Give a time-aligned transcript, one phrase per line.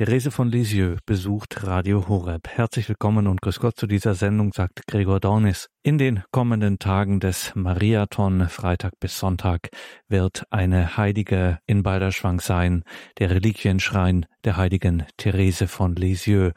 [0.00, 2.48] Therese von Lisieux besucht Radio Horeb.
[2.48, 5.68] Herzlich willkommen und grüß Gott zu dieser Sendung, sagt Gregor Dornis.
[5.82, 9.68] In den kommenden Tagen des Mariathon, Freitag bis Sonntag,
[10.08, 12.82] wird eine Heilige in Balderschwang sein,
[13.18, 16.52] der Reliquienschrein der heiligen Therese von Lisieux.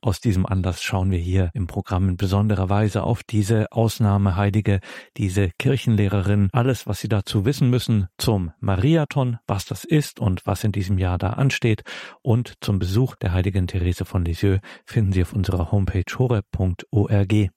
[0.00, 4.80] Aus diesem Anlass schauen wir hier im Programm in besonderer Weise auf diese Ausnahmeheilige,
[5.16, 10.64] diese Kirchenlehrerin, alles, was Sie dazu wissen müssen zum Mariathon, was das ist und was
[10.64, 11.82] in diesem Jahr da ansteht
[12.22, 17.50] und zum Besuch der heiligen Therese von Lisieux finden Sie auf unserer Homepage horeb.org.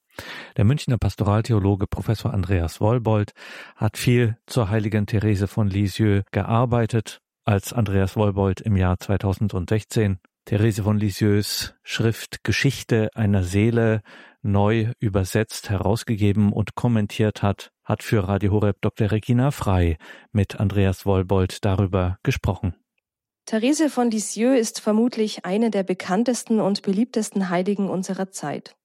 [0.57, 3.32] Der Münchner Pastoraltheologe Professor Andreas Wollbold
[3.76, 10.84] hat viel zur heiligen Therese von Lisieux gearbeitet, als Andreas Wollbold im Jahr 2016 Therese
[10.84, 14.02] von Lisieux Schrift Geschichte einer Seele
[14.41, 19.12] neu übersetzt, herausgegeben und kommentiert hat, hat für Radio Horeb Dr.
[19.12, 19.98] Regina Frei
[20.32, 22.76] mit Andreas Wollbold darüber gesprochen.
[23.46, 28.76] Therese von Lisieux ist vermutlich eine der bekanntesten und beliebtesten Heiligen unserer Zeit.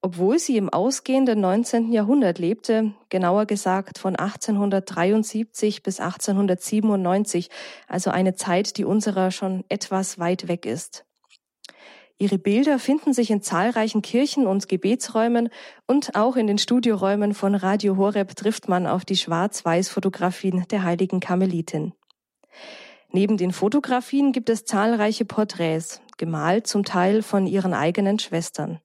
[0.00, 1.90] Obwohl sie im ausgehenden 19.
[1.90, 7.50] Jahrhundert lebte, genauer gesagt von 1873 bis 1897,
[7.88, 11.04] also eine Zeit, die unserer schon etwas weit weg ist.
[12.20, 15.50] Ihre Bilder finden sich in zahlreichen Kirchen und Gebetsräumen
[15.86, 21.20] und auch in den Studioräumen von Radio Horeb trifft man auf die Schwarz-Weiß-Fotografien der heiligen
[21.20, 21.92] Karmelitin.
[23.10, 28.80] Neben den Fotografien gibt es zahlreiche Porträts, gemalt zum Teil von ihren eigenen Schwestern.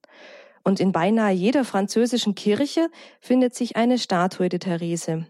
[0.64, 2.88] Und in beinahe jeder französischen Kirche
[3.20, 5.26] findet sich eine Statue der Therese.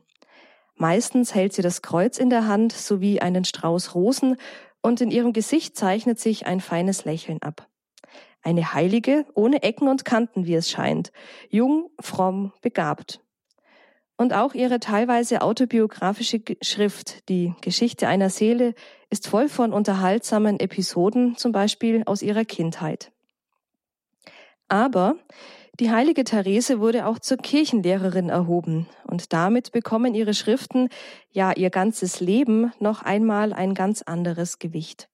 [0.76, 4.36] Meistens hält sie das Kreuz in der Hand sowie einen Strauß Rosen
[4.80, 7.68] und in ihrem Gesicht zeichnet sich ein feines Lächeln ab.
[8.42, 11.12] Eine Heilige ohne Ecken und Kanten, wie es scheint,
[11.48, 13.20] jung, fromm, begabt.
[14.16, 18.74] Und auch ihre teilweise autobiografische Schrift, die Geschichte einer Seele,
[19.10, 23.13] ist voll von unterhaltsamen Episoden, zum Beispiel aus ihrer Kindheit.
[24.68, 25.16] Aber
[25.80, 30.88] die heilige Therese wurde auch zur Kirchenlehrerin erhoben und damit bekommen ihre Schriften,
[31.30, 35.08] ja ihr ganzes Leben noch einmal ein ganz anderes Gewicht.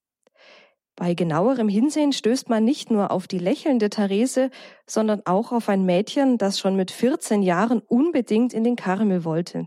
[0.97, 4.50] Bei genauerem Hinsehen stößt man nicht nur auf die lächelnde Therese,
[4.87, 9.66] sondern auch auf ein Mädchen, das schon mit 14 Jahren unbedingt in den Karmel wollte.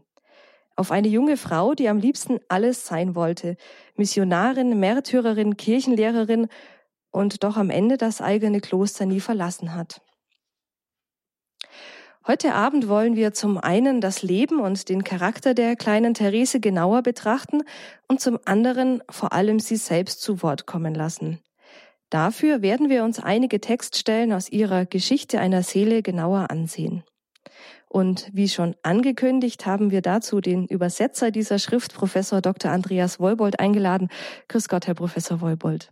[0.76, 3.58] Auf eine junge Frau, die am liebsten alles sein wollte.
[3.96, 6.50] Missionarin, Märtyrerin, Kirchenlehrerin
[7.14, 10.02] und doch am Ende das eigene Kloster nie verlassen hat.
[12.26, 17.02] Heute Abend wollen wir zum einen das Leben und den Charakter der kleinen Therese genauer
[17.02, 17.64] betrachten
[18.08, 21.40] und zum anderen vor allem sie selbst zu Wort kommen lassen.
[22.10, 27.04] Dafür werden wir uns einige Textstellen aus ihrer Geschichte einer Seele genauer ansehen.
[27.90, 32.72] Und wie schon angekündigt, haben wir dazu den Übersetzer dieser Schrift, Professor Dr.
[32.72, 34.10] Andreas Wollbold, eingeladen.
[34.48, 35.90] Grüß Gott, Herr Professor Wollbold.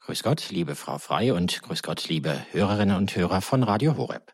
[0.00, 4.32] Grüß Gott, liebe Frau Frei und grüß Gott, liebe Hörerinnen und Hörer von Radio Horeb.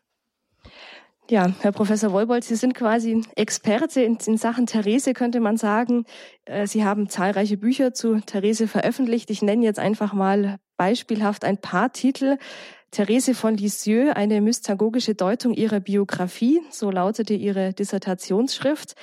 [1.29, 6.05] Ja, Herr Professor Wolbold, Sie sind quasi Experte in, in, Sachen Therese, könnte man sagen.
[6.45, 9.29] Äh, Sie haben zahlreiche Bücher zu Therese veröffentlicht.
[9.29, 12.37] Ich nenne jetzt einfach mal beispielhaft ein paar Titel.
[12.91, 18.95] Therese von Lisieux, eine mystagogische Deutung ihrer Biografie, so lautete ihre Dissertationsschrift.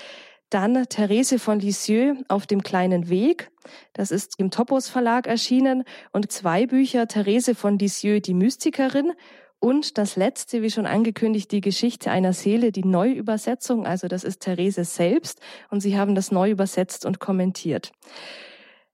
[0.51, 3.51] Dann Therese von Lisieux auf dem kleinen Weg.
[3.93, 5.85] Das ist im Topos Verlag erschienen.
[6.13, 9.13] Und zwei Bücher Therese von Lisieux, die Mystikerin.
[9.59, 13.87] Und das letzte, wie schon angekündigt, die Geschichte einer Seele, die Neuübersetzung.
[13.87, 15.41] Also das ist Therese selbst.
[15.71, 17.93] Und Sie haben das neu übersetzt und kommentiert.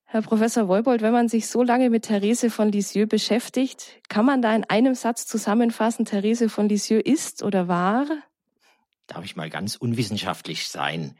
[0.05, 4.41] Herr Professor Wolbold, wenn man sich so lange mit Therese von Lisieux beschäftigt, kann man
[4.41, 8.05] da in einem Satz zusammenfassen, Therese von Lisieux ist oder war?
[9.07, 11.17] Darf ich mal ganz unwissenschaftlich sein?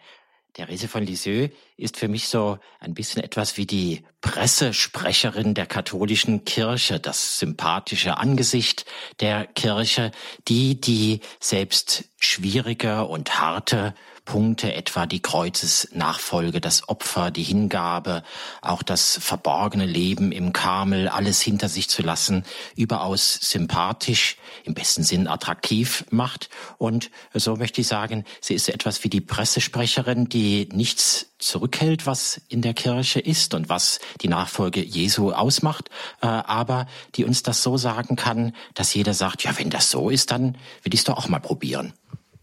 [0.53, 6.43] Therese von Lisieux ist für mich so ein bisschen etwas wie die Pressesprecherin der katholischen
[6.43, 8.85] Kirche, das sympathische Angesicht
[9.19, 10.11] der Kirche,
[10.47, 13.95] die, die selbst schwierige und harte
[14.31, 18.23] Punkte, etwa die Kreuzesnachfolge, das Opfer, die Hingabe,
[18.61, 22.45] auch das verborgene Leben im Karmel, alles hinter sich zu lassen,
[22.77, 26.49] überaus sympathisch, im besten Sinn attraktiv macht.
[26.77, 32.39] Und so möchte ich sagen, sie ist etwas wie die Pressesprecherin, die nichts zurückhält, was
[32.47, 35.89] in der Kirche ist und was die Nachfolge Jesu ausmacht,
[36.21, 40.09] äh, aber die uns das so sagen kann, dass jeder sagt, ja, wenn das so
[40.09, 41.91] ist, dann will ich es doch auch mal probieren.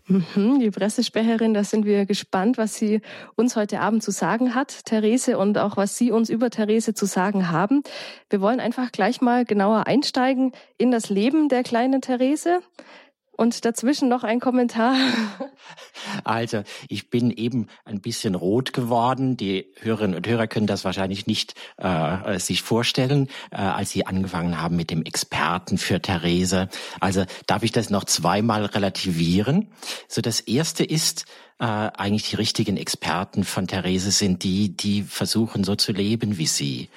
[0.08, 3.02] Mhm, die Pressesprecherin, da sind wir gespannt, was sie
[3.36, 7.04] uns heute Abend zu sagen hat, Therese, und auch was Sie uns über Therese zu
[7.04, 7.82] sagen haben.
[8.30, 12.60] Wir wollen einfach gleich mal genauer einsteigen in das Leben der kleinen Therese.
[13.38, 14.96] Und dazwischen noch ein Kommentar.
[16.24, 19.36] Also, ich bin eben ein bisschen rot geworden.
[19.36, 24.60] Die Hörerinnen und Hörer können das wahrscheinlich nicht äh, sich vorstellen, äh, als sie angefangen
[24.60, 26.68] haben mit dem Experten für Therese.
[27.00, 29.68] Also darf ich das noch zweimal relativieren.
[30.08, 31.26] So, das erste ist,
[31.58, 36.46] äh, eigentlich die richtigen Experten von Therese sind die, die versuchen so zu leben wie
[36.46, 36.88] sie.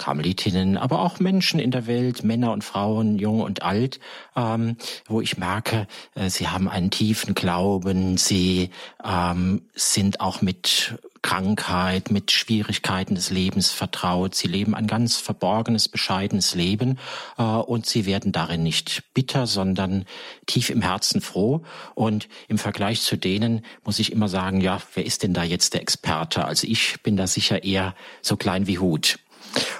[0.00, 4.00] Karmelitinnen, aber auch Menschen in der Welt, Männer und Frauen, jung und alt,
[4.34, 4.76] ähm,
[5.06, 8.70] wo ich merke, äh, sie haben einen tiefen Glauben, sie
[9.04, 14.34] ähm, sind auch mit Krankheit, mit Schwierigkeiten des Lebens vertraut.
[14.34, 16.98] Sie leben ein ganz verborgenes, bescheidenes Leben
[17.36, 20.06] äh, und sie werden darin nicht bitter, sondern
[20.46, 21.62] tief im Herzen froh.
[21.94, 25.74] Und im Vergleich zu denen muss ich immer sagen, ja, wer ist denn da jetzt
[25.74, 26.46] der Experte?
[26.46, 29.18] Also ich bin da sicher eher so klein wie Hut.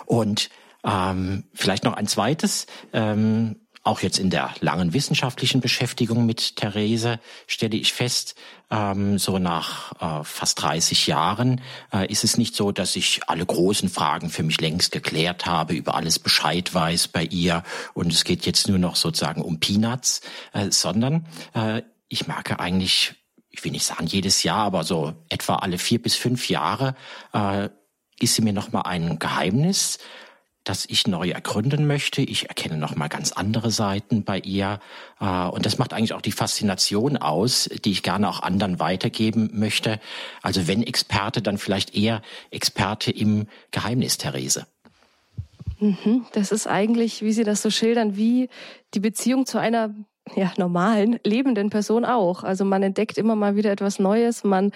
[0.07, 0.51] Und
[0.85, 2.67] ähm, vielleicht noch ein zweites.
[2.93, 8.35] Ähm, auch jetzt in der langen wissenschaftlichen Beschäftigung mit Therese stelle ich fest,
[8.71, 13.45] ähm, so nach äh, fast 30 Jahren äh, ist es nicht so, dass ich alle
[13.47, 17.63] großen Fragen für mich längst geklärt habe, über alles Bescheid weiß bei ihr
[17.95, 20.21] und es geht jetzt nur noch sozusagen um Peanuts,
[20.53, 23.15] äh, sondern äh, ich merke eigentlich,
[23.49, 26.95] ich will nicht sagen jedes Jahr, aber so etwa alle vier bis fünf Jahre
[27.33, 27.71] äh,
[28.21, 29.99] ist sie mir nochmal ein Geheimnis,
[30.65, 32.21] das ich neu ergründen möchte.
[32.21, 34.79] Ich erkenne nochmal ganz andere Seiten bei ihr.
[35.19, 39.51] Äh, und das macht eigentlich auch die Faszination aus, die ich gerne auch anderen weitergeben
[39.53, 40.01] möchte.
[40.43, 44.67] Also wenn Experte, dann vielleicht eher Experte im Geheimnis, Therese.
[45.79, 46.27] Mhm.
[46.33, 48.51] Das ist eigentlich, wie Sie das so schildern, wie
[48.93, 49.95] die Beziehung zu einer
[50.35, 52.45] ja, normalen, lebenden Person auch.
[52.45, 54.73] Also man entdeckt immer mal wieder etwas Neues, man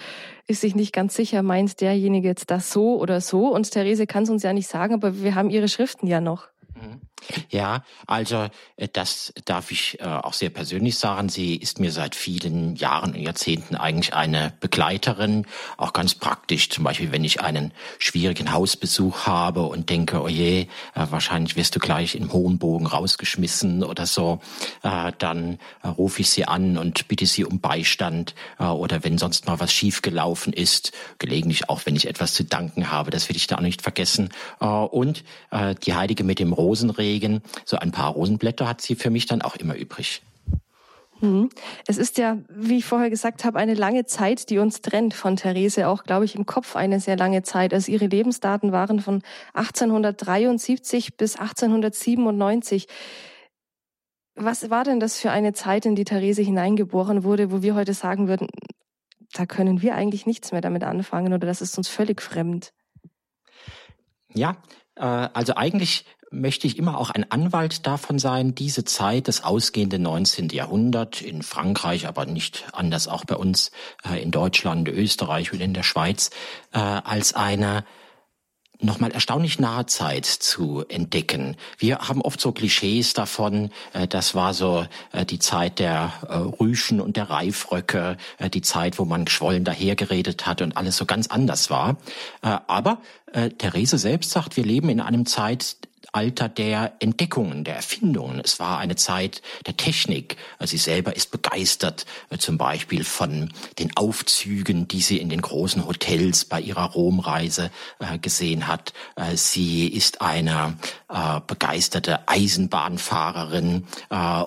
[0.47, 3.53] ist sich nicht ganz sicher, meint derjenige jetzt das so oder so.
[3.53, 6.47] Und Therese kann es uns ja nicht sagen, aber wir haben ihre Schriften ja noch.
[6.75, 7.01] Mhm.
[7.49, 11.29] Ja, also äh, das darf ich äh, auch sehr persönlich sagen.
[11.29, 15.45] Sie ist mir seit vielen Jahren und Jahrzehnten eigentlich eine Begleiterin,
[15.77, 16.69] auch ganz praktisch.
[16.69, 21.75] Zum Beispiel, wenn ich einen schwierigen Hausbesuch habe und denke, oh je, äh, wahrscheinlich wirst
[21.75, 24.39] du gleich im hohen Bogen rausgeschmissen oder so,
[24.81, 29.73] dann rufe ich sie an und bitte sie um Beistand oder wenn sonst mal was
[29.73, 33.61] schiefgelaufen ist, gelegentlich auch, wenn ich etwas zu danken habe, das will ich da auch
[33.61, 34.29] nicht vergessen.
[34.59, 35.23] Und
[35.85, 37.41] die Heilige mit dem Rosenregen Regen.
[37.65, 40.21] So ein paar Rosenblätter hat sie für mich dann auch immer übrig.
[41.19, 41.49] Hm.
[41.87, 45.37] Es ist ja, wie ich vorher gesagt habe, eine lange Zeit, die uns trennt von
[45.37, 47.73] Therese, auch, glaube ich, im Kopf eine sehr lange Zeit.
[47.73, 49.21] Also ihre Lebensdaten waren von
[49.53, 52.87] 1873 bis 1897.
[54.35, 57.93] Was war denn das für eine Zeit, in die Therese hineingeboren wurde, wo wir heute
[57.93, 58.49] sagen würden,
[59.31, 62.71] da können wir eigentlich nichts mehr damit anfangen oder das ist uns völlig fremd?
[64.33, 64.57] Ja,
[65.01, 70.49] also eigentlich möchte ich immer auch ein Anwalt davon sein, diese Zeit, das ausgehende 19.
[70.49, 73.71] Jahrhundert in Frankreich, aber nicht anders auch bei uns
[74.07, 76.29] äh, in Deutschland, Österreich und in der Schweiz,
[76.73, 77.85] äh, als eine
[78.81, 81.55] nochmal erstaunlich nahe Zeit zu entdecken.
[81.77, 86.35] Wir haben oft so Klischees davon, äh, das war so äh, die Zeit der äh,
[86.35, 88.17] Rüschen und der Reifröcke,
[88.53, 91.97] die Zeit, wo man geschwollen dahergeredet hat und alles so ganz anders war.
[92.41, 92.99] Aber
[93.57, 95.77] Therese selbst sagt, wir leben in einem Zeit
[96.15, 98.39] Alter der Entdeckungen, der Erfindungen.
[98.41, 100.37] Es war eine Zeit der Technik.
[100.61, 105.85] Sie selber ist begeistert, äh, zum Beispiel von den Aufzügen, die sie in den großen
[105.85, 107.69] Hotels bei ihrer Romreise
[107.99, 108.93] äh, gesehen hat.
[109.17, 110.77] Äh, sie ist eine
[111.47, 113.85] begeisterte Eisenbahnfahrerin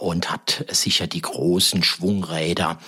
[0.00, 2.78] und hat sicher die großen Schwungräder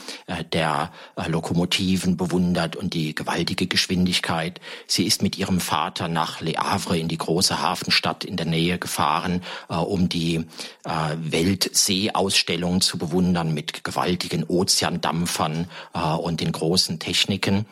[0.53, 0.93] der
[1.27, 4.61] Lokomotiven bewundert und die gewaltige Geschwindigkeit.
[4.87, 8.70] Sie ist mit ihrem Vater nach Le Havre in die große Hafenstadt in der Nähe
[8.71, 10.47] Nähe gefahren, äh, um die
[10.85, 17.67] äh, Weltseeausstellung zu bewundern mit gewaltigen Ozeandampfern äh, und den großen Techniken.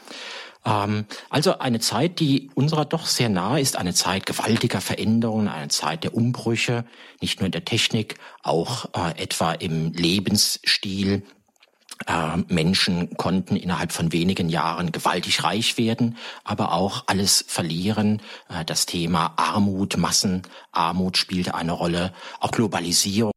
[0.64, 5.68] Ähm, also eine Zeit, die unserer doch sehr nahe ist, eine Zeit gewaltiger Veränderungen, eine
[5.68, 6.84] Zeit der Umbrüche,
[7.20, 11.22] nicht nur in der Technik, auch äh, etwa im Lebensstil,
[12.48, 18.22] Menschen konnten innerhalb von wenigen Jahren gewaltig reich werden, aber auch alles verlieren.
[18.48, 23.32] Äh, das Thema Armut, Massenarmut spielte eine Rolle, auch Globalisierung.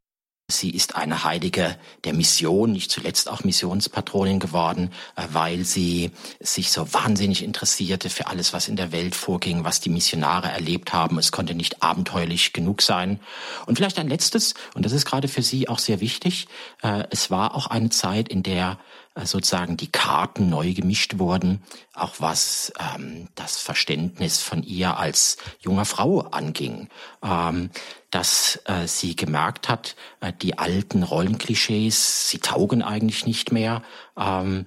[0.52, 6.72] Sie ist eine Heilige der Mission, nicht zuletzt auch Missionspatronin geworden, äh, weil sie sich
[6.72, 11.18] so wahnsinnig interessierte für alles, was in der Welt vorging, was die Missionare erlebt haben.
[11.18, 13.20] Es konnte nicht abenteuerlich genug sein.
[13.66, 16.48] Und vielleicht ein letztes, und das ist gerade für Sie auch sehr wichtig,
[16.84, 18.78] äh, es war auch eine Zeit, in der
[19.16, 21.62] sozusagen die Karten neu gemischt wurden,
[21.94, 26.88] auch was ähm, das Verständnis von ihr als junger Frau anging.
[27.24, 27.70] Ähm,
[28.10, 33.84] dass äh, sie gemerkt hat, äh, die alten Rollenklischees, sie taugen eigentlich nicht mehr.
[34.18, 34.66] Ähm,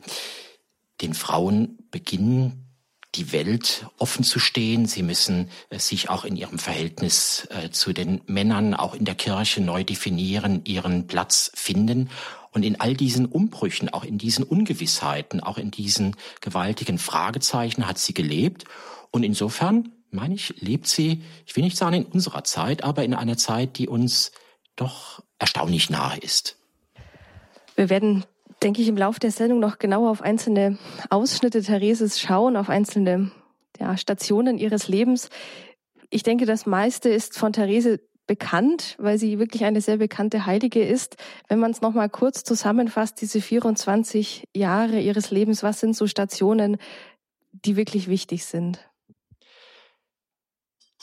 [1.01, 2.65] den Frauen beginnen
[3.15, 4.87] die Welt offen zu stehen.
[4.87, 9.15] Sie müssen äh, sich auch in ihrem Verhältnis äh, zu den Männern, auch in der
[9.15, 12.11] Kirche neu definieren, ihren Platz finden.
[12.55, 17.99] Und in all diesen Umbrüchen, auch in diesen Ungewissheiten, auch in diesen gewaltigen Fragezeichen hat
[17.99, 18.65] sie gelebt.
[19.11, 23.13] Und insofern, meine ich, lebt sie, ich will nicht sagen in unserer Zeit, aber in
[23.13, 24.33] einer Zeit, die uns
[24.77, 26.57] doch erstaunlich nahe ist.
[27.77, 28.25] Wir werden
[28.65, 30.79] denke ich, im Laufe der Sendung noch genauer auf einzelne
[31.11, 33.31] Ausschnitte Thereses schauen, auf einzelne
[33.79, 35.29] ja, Stationen ihres Lebens.
[36.11, 40.83] Ich denke, das meiste ist von Therese bekannt, weil sie wirklich eine sehr bekannte Heilige
[40.83, 41.17] ist.
[41.49, 46.79] Wenn man es nochmal kurz zusammenfasst, diese 24 Jahre ihres Lebens, was sind so Stationen,
[47.53, 48.79] die wirklich wichtig sind?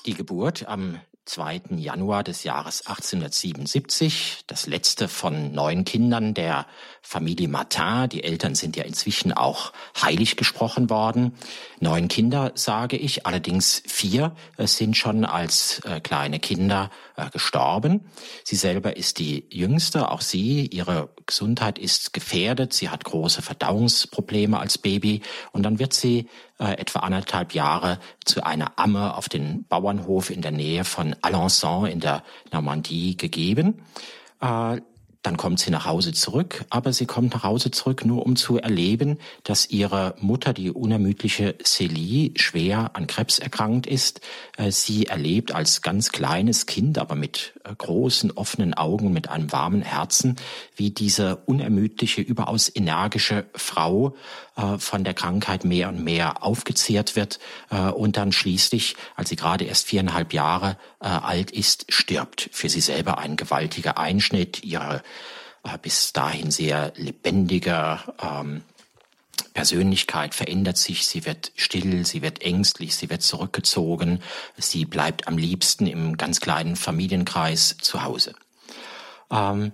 [0.05, 1.61] Die Geburt am 2.
[1.77, 6.65] Januar des Jahres 1877, das letzte von neun Kindern der
[7.01, 8.09] Familie Martin.
[8.09, 11.35] Die Eltern sind ja inzwischen auch heilig gesprochen worden.
[11.79, 18.05] Neun Kinder, sage ich, allerdings vier äh, sind schon als äh, kleine Kinder äh, gestorben.
[18.43, 24.59] Sie selber ist die jüngste, auch sie, ihre Gesundheit ist gefährdet, sie hat große Verdauungsprobleme
[24.59, 30.29] als Baby und dann wird sie etwa anderthalb Jahre zu einer Amme auf den Bauernhof
[30.29, 33.83] in der Nähe von Alençon in der Normandie gegeben.
[34.39, 34.81] Äh,
[35.23, 38.57] dann kommt sie nach Hause zurück, aber sie kommt nach Hause zurück nur um zu
[38.57, 44.21] erleben, dass ihre Mutter, die unermüdliche Celie, schwer an Krebs erkrankt ist.
[44.57, 49.51] Äh, sie erlebt als ganz kleines Kind, aber mit äh, großen offenen Augen, mit einem
[49.51, 50.37] warmen Herzen,
[50.75, 54.15] wie diese unermüdliche, überaus energische Frau
[54.79, 57.39] von der Krankheit mehr und mehr aufgezehrt wird
[57.69, 62.49] und dann schließlich, als sie gerade erst viereinhalb Jahre alt ist, stirbt.
[62.51, 64.63] Für sie selber ein gewaltiger Einschnitt.
[64.63, 65.01] Ihre
[65.63, 68.63] äh, bis dahin sehr lebendiger ähm,
[69.53, 74.21] Persönlichkeit verändert sich, sie wird still, sie wird ängstlich, sie wird zurückgezogen,
[74.57, 78.33] sie bleibt am liebsten im ganz kleinen Familienkreis zu Hause.
[79.29, 79.73] Ähm,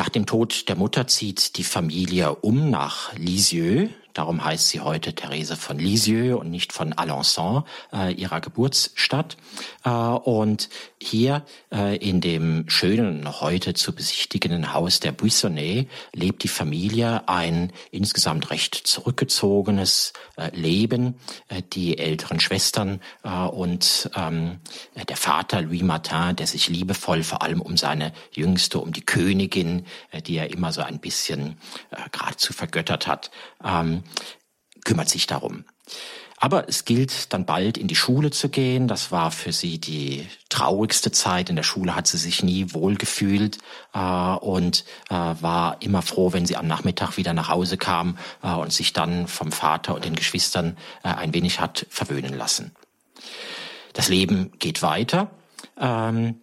[0.00, 5.14] nach dem Tod der Mutter zieht die Familie um nach Lisieux, Darum heißt sie heute
[5.14, 9.38] Therese von Lisieux und nicht von Alençon, äh, ihrer Geburtsstadt.
[9.82, 10.68] Äh, und
[11.00, 17.26] hier äh, in dem schönen, noch heute zu besichtigenden Haus der Buissonnet lebt die Familie
[17.30, 21.14] ein insgesamt recht zurückgezogenes äh, Leben.
[21.48, 24.58] Äh, die älteren Schwestern äh, und ähm,
[25.08, 29.86] der Vater Louis Martin, der sich liebevoll vor allem um seine Jüngste, um die Königin,
[30.26, 31.56] die er immer so ein bisschen
[32.12, 33.30] geradezu vergöttert hat,
[33.64, 34.02] ähm,
[34.84, 35.64] kümmert sich darum.
[36.42, 38.88] Aber es gilt dann bald in die Schule zu gehen.
[38.88, 41.50] Das war für sie die traurigste Zeit.
[41.50, 43.58] In der Schule hat sie sich nie wohl gefühlt
[43.92, 48.54] äh, und äh, war immer froh, wenn sie am Nachmittag wieder nach Hause kam äh,
[48.54, 52.74] und sich dann vom Vater und den Geschwistern äh, ein wenig hat verwöhnen lassen.
[53.92, 55.30] Das Leben geht weiter.
[55.78, 56.40] Ähm,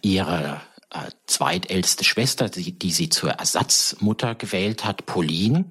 [0.00, 0.60] ihre
[0.94, 5.64] äh, zweitälteste Schwester, die, die sie zur Ersatzmutter gewählt hat, Pauline,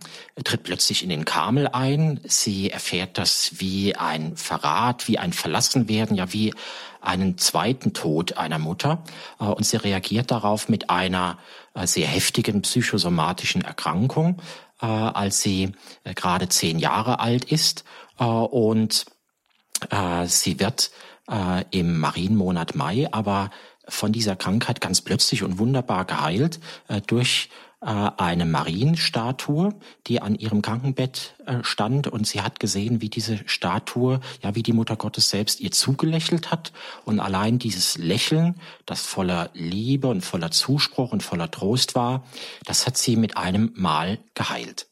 [0.43, 2.19] tritt plötzlich in den Karmel ein.
[2.23, 6.55] Sie erfährt das wie ein Verrat, wie ein Verlassenwerden, ja wie
[7.01, 9.03] einen zweiten Tod einer Mutter.
[9.39, 11.37] Äh, und sie reagiert darauf mit einer
[11.75, 14.41] äh, sehr heftigen psychosomatischen Erkrankung,
[14.79, 15.73] als sie
[16.15, 17.83] gerade zehn Jahre alt ist.
[18.17, 19.05] Und
[20.25, 20.89] sie wird
[21.69, 23.51] im Marienmonat Mai aber
[23.87, 27.49] von dieser Krankheit ganz plötzlich und wunderbar geheilt äh, durch
[27.81, 29.73] äh, eine Marienstatue,
[30.05, 34.61] die an ihrem Krankenbett äh, stand und sie hat gesehen, wie diese Statue, ja wie
[34.61, 36.73] die Mutter Gottes selbst ihr zugelächelt hat
[37.05, 42.23] und allein dieses Lächeln, das voller Liebe und voller Zuspruch und voller Trost war,
[42.65, 44.90] das hat sie mit einem Mal geheilt.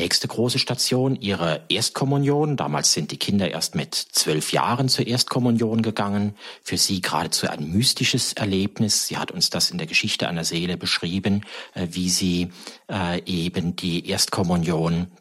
[0.00, 2.56] Nächste große Station, ihre Erstkommunion.
[2.56, 6.36] Damals sind die Kinder erst mit zwölf Jahren zur Erstkommunion gegangen.
[6.62, 9.08] Für sie geradezu ein mystisches Erlebnis.
[9.08, 12.50] Sie hat uns das in der Geschichte einer Seele beschrieben, äh, wie sie
[12.90, 15.12] äh, eben die Erstkommunion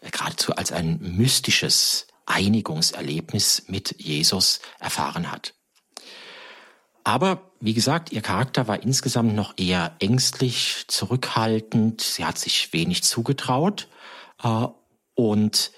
[0.00, 5.54] äh, geradezu als ein mystisches Einigungserlebnis mit Jesus erfahren hat.
[7.02, 12.00] Aber wie gesagt, ihr Charakter war insgesamt noch eher ängstlich, zurückhaltend.
[12.00, 13.88] Sie hat sich wenig zugetraut.
[14.42, 14.66] Äh,
[15.14, 15.72] und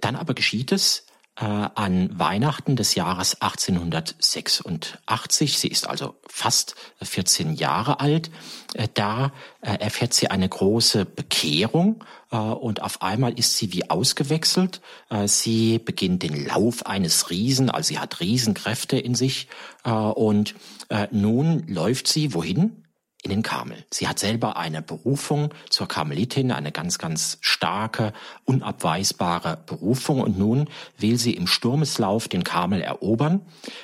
[0.00, 1.06] dann aber geschieht es,
[1.38, 5.58] äh, an Weihnachten des Jahres 1886.
[5.58, 8.30] Sie ist also fast 14 Jahre alt.
[8.72, 14.80] Äh, da äh, erfährt sie eine große Bekehrung und auf einmal ist sie wie ausgewechselt.
[15.26, 19.46] Sie beginnt den Lauf eines Riesen, also sie hat Riesenkräfte in sich
[19.84, 20.56] und
[21.12, 22.84] nun läuft sie wohin?
[23.26, 23.84] In den Karmel.
[23.90, 28.12] Sie hat selber eine Berufung zur Karmelitin, eine ganz, ganz starke,
[28.44, 33.40] unabweisbare Berufung und nun will sie im Sturmeslauf den Karmel erobern.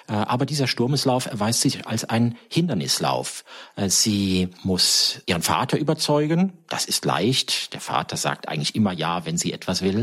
[0.09, 3.45] Äh, aber dieser Sturmeslauf erweist sich als ein Hindernislauf.
[3.75, 6.53] Äh, sie muss ihren Vater überzeugen.
[6.69, 7.75] Das ist leicht.
[7.75, 10.03] Der Vater sagt eigentlich immer ja, wenn sie etwas will.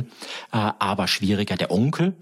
[0.51, 2.13] Äh, aber schwieriger der Onkel.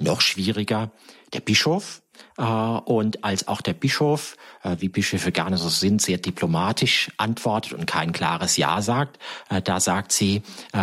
[0.00, 0.90] Noch schwieriger
[1.34, 2.02] der Bischof.
[2.36, 7.72] Äh, und als auch der Bischof, äh, wie Bischöfe gerne so sind, sehr diplomatisch antwortet
[7.72, 9.18] und kein klares Ja sagt,
[9.50, 10.42] äh, da sagt sie,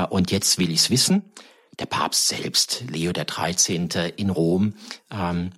[0.10, 1.32] und jetzt will ich's wissen.
[1.80, 3.90] Der Papst selbst, Leo der 13.
[4.16, 4.74] in Rom,
[5.12, 5.52] ähm,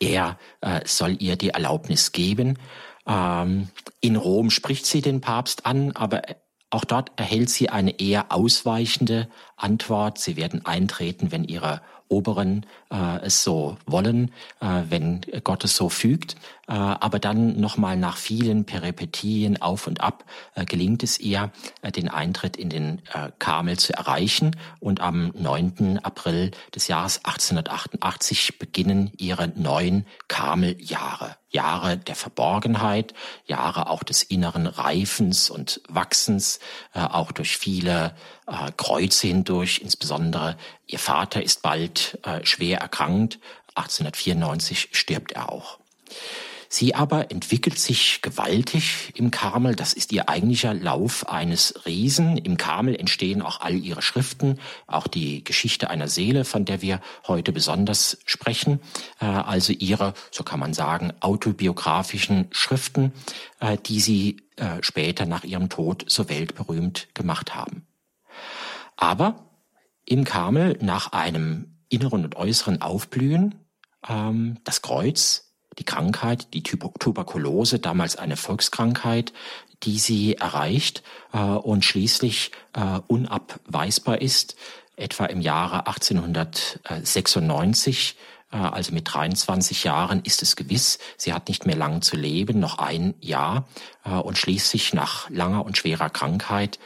[0.00, 0.38] er
[0.84, 2.58] soll ihr die Erlaubnis geben.
[3.06, 3.68] Ähm,
[4.00, 6.22] in Rom spricht sie den Papst an, aber
[6.70, 10.18] auch dort erhält sie eine eher ausweichende Antwort.
[10.18, 14.30] Sie werden eintreten, wenn ihre Oberen äh, es so wollen,
[14.60, 16.36] äh, wenn Gott es so fügt.
[16.66, 21.52] Äh, aber dann nochmal nach vielen Peripetien auf und ab äh, gelingt es ihr,
[21.82, 23.02] äh, den Eintritt in den
[23.38, 24.56] Karmel zu erreichen.
[24.80, 26.00] Und am 9.
[26.02, 31.36] April des Jahres 1888 beginnen ihre neun Karmeljahre.
[31.50, 33.14] Jahre der Verborgenheit,
[33.46, 36.58] Jahre auch des inneren Reifens und Wachsens,
[36.92, 38.16] auch durch viele
[38.76, 39.80] Kreuze hindurch.
[39.80, 40.56] Insbesondere
[40.86, 43.38] ihr Vater ist bald schwer erkrankt.
[43.76, 45.78] 1894 stirbt er auch.
[46.74, 49.76] Sie aber entwickelt sich gewaltig im Karmel.
[49.76, 52.36] Das ist ihr eigentlicher Lauf eines Riesen.
[52.36, 57.00] Im Karmel entstehen auch all ihre Schriften, auch die Geschichte einer Seele, von der wir
[57.28, 58.80] heute besonders sprechen.
[59.20, 63.12] Äh, also ihre, so kann man sagen, autobiografischen Schriften,
[63.60, 67.86] äh, die sie äh, später nach ihrem Tod so weltberühmt gemacht haben.
[68.96, 69.48] Aber
[70.04, 73.54] im Karmel nach einem inneren und äußeren Aufblühen,
[74.08, 75.43] ähm, das Kreuz,
[75.78, 79.32] die Krankheit, die Tuberkulose, damals eine Volkskrankheit,
[79.84, 81.02] die sie erreicht
[81.32, 84.56] äh, und schließlich äh, unabweisbar ist,
[84.96, 88.16] etwa im Jahre 1896
[88.52, 92.60] äh, also mit 23 Jahren ist es gewiss, sie hat nicht mehr lang zu leben,
[92.60, 93.66] noch ein Jahr.
[94.04, 96.78] Und schließlich nach langer und schwerer Krankheit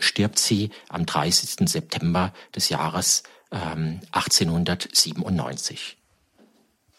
[0.00, 1.70] stirbt sie am 30.
[1.70, 5.96] September des Jahres 1897.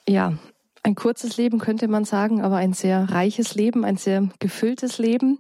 [0.08, 0.38] Ähm, ja,
[0.84, 5.40] ein kurzes Leben könnte man sagen, aber ein sehr reiches Leben, ein sehr gefülltes Leben.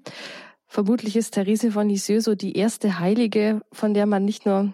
[0.67, 4.73] Vermutlich ist Therese von Lisieux so die erste Heilige, von der man nicht nur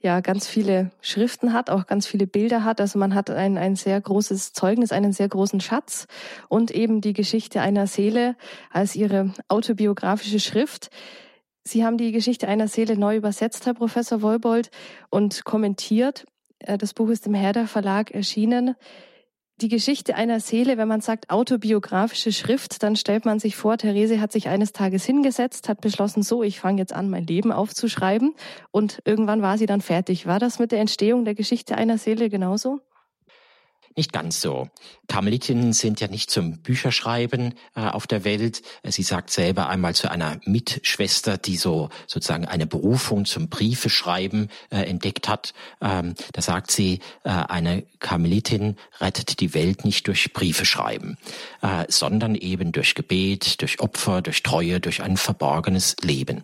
[0.00, 2.80] ja ganz viele Schriften hat, auch ganz viele Bilder hat.
[2.80, 6.06] Also man hat ein, ein sehr großes Zeugnis, einen sehr großen Schatz
[6.48, 8.36] und eben die Geschichte einer Seele
[8.70, 10.90] als ihre autobiografische Schrift.
[11.62, 14.70] Sie haben die Geschichte einer Seele neu übersetzt, Herr Professor Wolbold,
[15.08, 16.26] und kommentiert.
[16.58, 18.74] Äh, das Buch ist im Herder Verlag erschienen
[19.60, 24.20] die Geschichte einer Seele, wenn man sagt autobiografische Schrift, dann stellt man sich vor, Therese
[24.20, 28.34] hat sich eines Tages hingesetzt, hat beschlossen, so, ich fange jetzt an, mein Leben aufzuschreiben
[28.72, 30.26] und irgendwann war sie dann fertig.
[30.26, 32.80] War das mit der Entstehung der Geschichte einer Seele genauso?
[33.96, 34.68] Nicht ganz so.
[35.06, 38.62] Karmelitinnen sind ja nicht zum Bücherschreiben äh, auf der Welt.
[38.82, 44.78] Sie sagt selber einmal zu einer Mitschwester, die so sozusagen eine Berufung zum Briefeschreiben äh,
[44.78, 45.54] entdeckt hat.
[45.80, 51.16] Ähm, da sagt sie, äh, eine Karmelitin rettet die Welt nicht durch Briefeschreiben,
[51.62, 56.42] äh, sondern eben durch Gebet, durch Opfer, durch Treue, durch ein verborgenes Leben.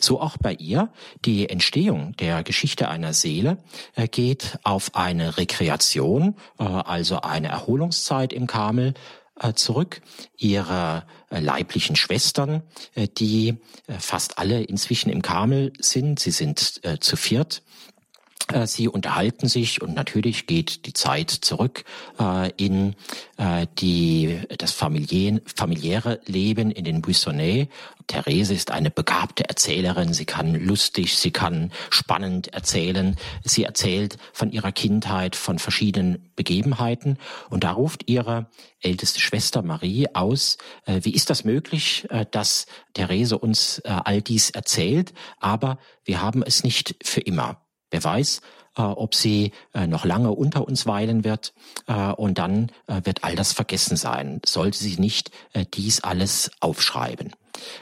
[0.00, 0.90] So auch bei ihr.
[1.24, 3.58] Die Entstehung der Geschichte einer Seele
[3.94, 8.94] äh, geht auf eine Rekreation, äh, also eine Erholungszeit im Karmel
[9.40, 10.02] äh, zurück.
[10.36, 12.62] Ihre leiblichen Schwestern,
[13.16, 13.56] die
[13.88, 17.62] fast alle inzwischen im Karmel sind, sie sind zu viert,
[18.64, 21.84] sie unterhalten sich und natürlich geht die Zeit zurück
[22.18, 22.94] äh, in
[23.36, 27.68] äh, die, das familiäre, familiäre Leben in den Buissonnets.
[28.06, 30.12] Therese ist eine begabte Erzählerin.
[30.12, 33.16] Sie kann lustig, sie kann spannend erzählen.
[33.44, 37.18] Sie erzählt von ihrer Kindheit, von verschiedenen Begebenheiten.
[37.48, 38.46] Und da ruft ihre
[38.80, 44.20] älteste Schwester Marie aus, äh, wie ist das möglich, äh, dass Therese uns äh, all
[44.20, 47.61] dies erzählt, aber wir haben es nicht für immer.
[47.92, 48.40] Wer weiß,
[48.76, 51.52] äh, ob sie äh, noch lange unter uns weilen wird
[51.86, 55.30] äh, und dann wird all das vergessen sein, sollte sie nicht
[55.74, 57.32] dies alles aufschreiben.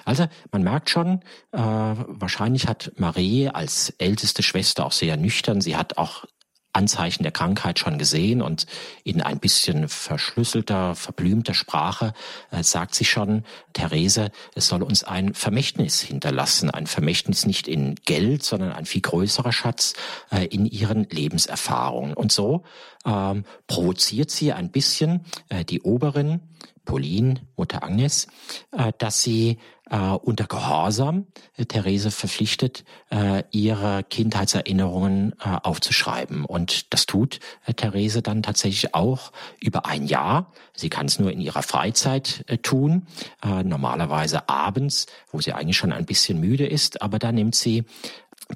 [0.05, 1.21] Also man merkt schon,
[1.53, 6.25] wahrscheinlich hat Marie als älteste Schwester auch sehr nüchtern, sie hat auch
[6.73, 8.67] Anzeichen der Krankheit schon gesehen und
[9.05, 12.13] in ein bisschen verschlüsselter, verblümter Sprache
[12.51, 17.97] äh, sagt sie schon, Therese, es soll uns ein Vermächtnis hinterlassen, ein Vermächtnis nicht in
[18.05, 19.95] Geld, sondern ein viel größerer Schatz
[20.31, 22.15] äh, in ihren Lebenserfahrungen.
[22.15, 22.63] Und so
[23.05, 26.41] ähm, provoziert sie ein bisschen äh, die Oberin,
[26.85, 28.27] Pauline, Mutter Agnes,
[28.73, 29.59] äh, dass sie
[29.97, 31.27] unter Gehorsam
[31.57, 36.45] äh, Therese verpflichtet, äh, ihre Kindheitserinnerungen äh, aufzuschreiben.
[36.45, 40.53] Und das tut äh, Therese dann tatsächlich auch über ein Jahr.
[40.75, 43.07] Sie kann es nur in ihrer Freizeit äh, tun,
[43.43, 47.85] äh, normalerweise abends, wo sie eigentlich schon ein bisschen müde ist, aber da nimmt sie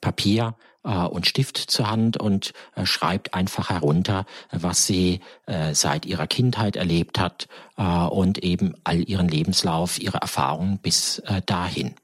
[0.00, 6.06] Papier äh, und Stift zur Hand und äh, schreibt einfach herunter, was sie äh, seit
[6.06, 11.94] ihrer Kindheit erlebt hat äh, und eben all ihren Lebenslauf, ihre Erfahrungen bis äh, dahin.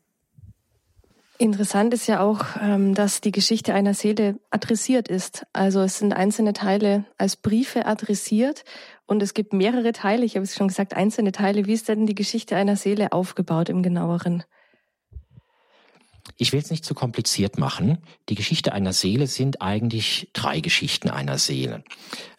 [1.41, 5.47] Interessant ist ja auch, ähm, dass die Geschichte einer Seele adressiert ist.
[5.55, 8.65] Also es sind einzelne Teile als Briefe adressiert
[9.07, 11.65] und es gibt mehrere Teile, ich habe es schon gesagt, einzelne Teile.
[11.65, 14.45] Wie ist denn die Geschichte einer Seele aufgebaut im genaueren?
[16.37, 17.99] Ich will es nicht zu kompliziert machen.
[18.29, 21.85] Die Geschichte einer Seele sind eigentlich drei Geschichten einer Seele.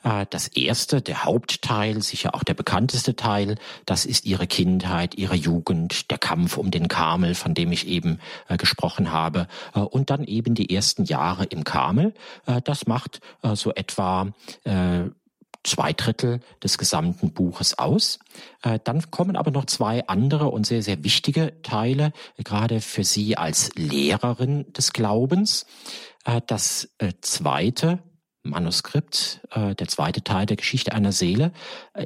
[0.03, 5.35] Äh, das erste, der Hauptteil, sicher auch der bekannteste Teil, das ist ihre Kindheit, ihre
[5.35, 10.09] Jugend, der Kampf um den Karmel, von dem ich eben äh, gesprochen habe, äh, und
[10.09, 12.13] dann eben die ersten Jahre im Karmel.
[12.63, 13.21] Das macht
[13.53, 14.31] so etwa
[15.63, 18.19] zwei Drittel des gesamten Buches aus.
[18.63, 23.37] Äh, dann kommen aber noch zwei andere und sehr, sehr wichtige Teile, gerade für Sie
[23.37, 25.65] als Lehrerin des Glaubens.
[26.25, 27.99] Äh, das äh, zweite
[28.43, 31.51] Manuskript, der zweite Teil der Geschichte einer Seele,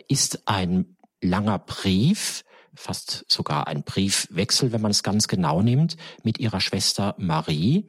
[0.09, 6.37] ist ein langer Brief, fast sogar ein Briefwechsel, wenn man es ganz genau nimmt, mit
[6.37, 7.87] ihrer Schwester Marie,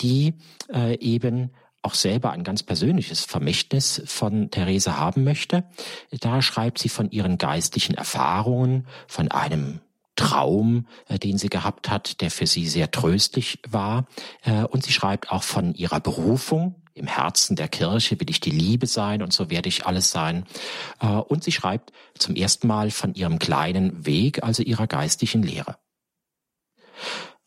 [0.00, 0.34] die
[1.00, 1.50] eben
[1.84, 5.64] auch selber ein ganz persönliches Vermächtnis von Therese haben möchte.
[6.20, 9.80] Da schreibt sie von ihren geistlichen Erfahrungen, von einem
[10.16, 14.06] Traum, äh, den sie gehabt hat, der für sie sehr tröstlich war.
[14.44, 16.76] Äh, und sie schreibt auch von ihrer Berufung.
[16.94, 20.46] Im Herzen der Kirche will ich die Liebe sein und so werde ich alles sein.
[21.00, 25.76] Äh, und sie schreibt zum ersten Mal von ihrem kleinen Weg, also ihrer geistlichen Lehre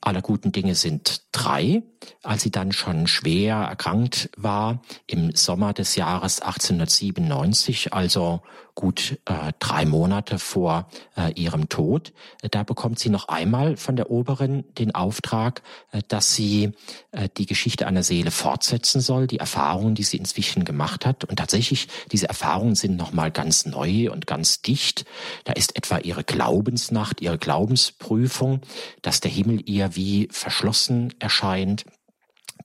[0.07, 1.83] aller guten Dinge sind drei.
[2.23, 8.41] Als sie dann schon schwer erkrankt war im Sommer des Jahres 1897, also
[8.77, 10.87] gut äh, drei Monate vor
[11.17, 12.13] äh, ihrem Tod.
[12.51, 16.73] Da bekommt sie noch einmal von der Oberin den Auftrag, äh, dass sie
[17.11, 21.25] äh, die Geschichte einer Seele fortsetzen soll, die Erfahrungen, die sie inzwischen gemacht hat.
[21.25, 25.05] Und tatsächlich, diese Erfahrungen sind nochmal ganz neu und ganz dicht.
[25.45, 28.61] Da ist etwa ihre Glaubensnacht, ihre Glaubensprüfung,
[29.01, 31.83] dass der Himmel ihr wie verschlossen erscheint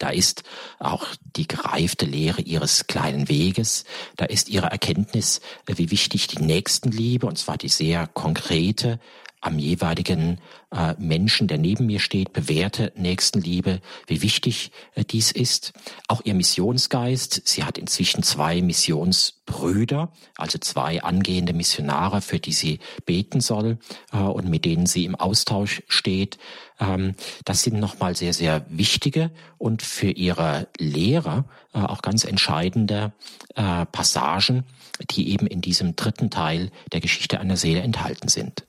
[0.02, 0.42] da ist
[0.80, 3.84] auch die gereifte Lehre ihres kleinen Weges.
[4.16, 8.98] Da ist ihre Erkenntnis, äh, wie wichtig die Nächstenliebe, und zwar die sehr konkrete,
[9.42, 10.38] am jeweiligen
[10.70, 15.72] äh, Menschen, der neben mir steht, bewährte Nächstenliebe, wie wichtig äh, dies ist.
[16.08, 17.42] Auch ihr Missionsgeist.
[17.44, 23.78] Sie hat inzwischen zwei Missionsbrüder, also zwei angehende Missionare, für die sie beten soll
[24.12, 26.38] äh, und mit denen sie im Austausch steht.
[26.78, 33.12] Ähm, das sind nochmal sehr, sehr wichtige und für ihre Lehrer äh, auch ganz entscheidende
[33.56, 34.64] äh, Passagen,
[35.10, 38.64] die eben in diesem dritten Teil der Geschichte einer Seele enthalten sind.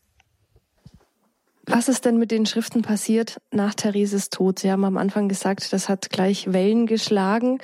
[1.65, 4.59] Was ist denn mit den Schriften passiert nach Thereses Tod?
[4.59, 7.59] Sie haben am Anfang gesagt, das hat gleich Wellen geschlagen.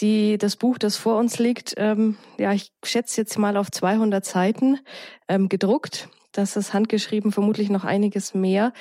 [0.00, 4.24] Die, das Buch, das vor uns liegt, ähm, ja, ich schätze jetzt mal auf 200
[4.24, 4.80] Seiten
[5.28, 6.08] ähm, gedruckt.
[6.32, 8.72] Das ist handgeschrieben, vermutlich noch einiges mehr.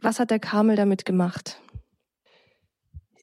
[0.00, 1.60] Was hat der Kamel damit gemacht?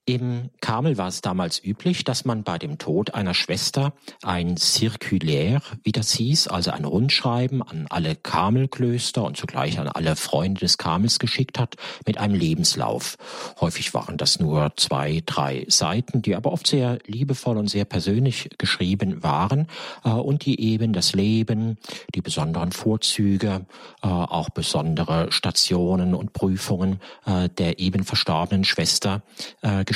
[0.09, 3.91] Im Karmel war es damals üblich, dass man bei dem Tod einer Schwester
[4.23, 10.15] ein Circulaire, wie das hieß, also ein Rundschreiben an alle Karmelklöster und zugleich an alle
[10.15, 13.17] Freunde des Karmels geschickt hat mit einem Lebenslauf.
[13.59, 18.47] Häufig waren das nur zwei, drei Seiten, die aber oft sehr liebevoll und sehr persönlich
[18.57, 19.67] geschrieben waren
[20.05, 21.79] äh, und die eben das Leben,
[22.15, 23.65] die besonderen Vorzüge,
[24.01, 29.21] äh, auch besondere Stationen und Prüfungen äh, der eben verstorbenen Schwester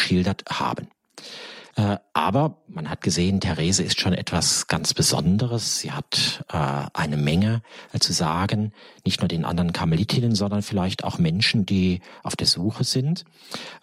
[0.02, 0.88] geschildert haben.
[1.76, 5.80] Äh, aber man hat gesehen, Therese ist schon etwas ganz Besonderes.
[5.80, 6.58] Sie hat äh,
[6.94, 7.62] eine Menge
[7.94, 8.74] äh, zu sagen,
[9.06, 13.24] nicht nur den anderen Karmelitinnen, sondern vielleicht auch Menschen, die auf der Suche sind.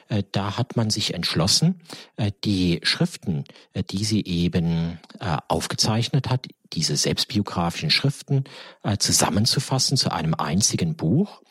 [0.09, 1.81] Äh, da hat man sich entschlossen,
[2.16, 4.98] äh, die Schriften, äh, die sie eben
[5.48, 8.44] aufgezeichnet hat, diese selbstbiografischen Schriften
[8.98, 11.42] zusammenzufassen zu einem einzigen Buch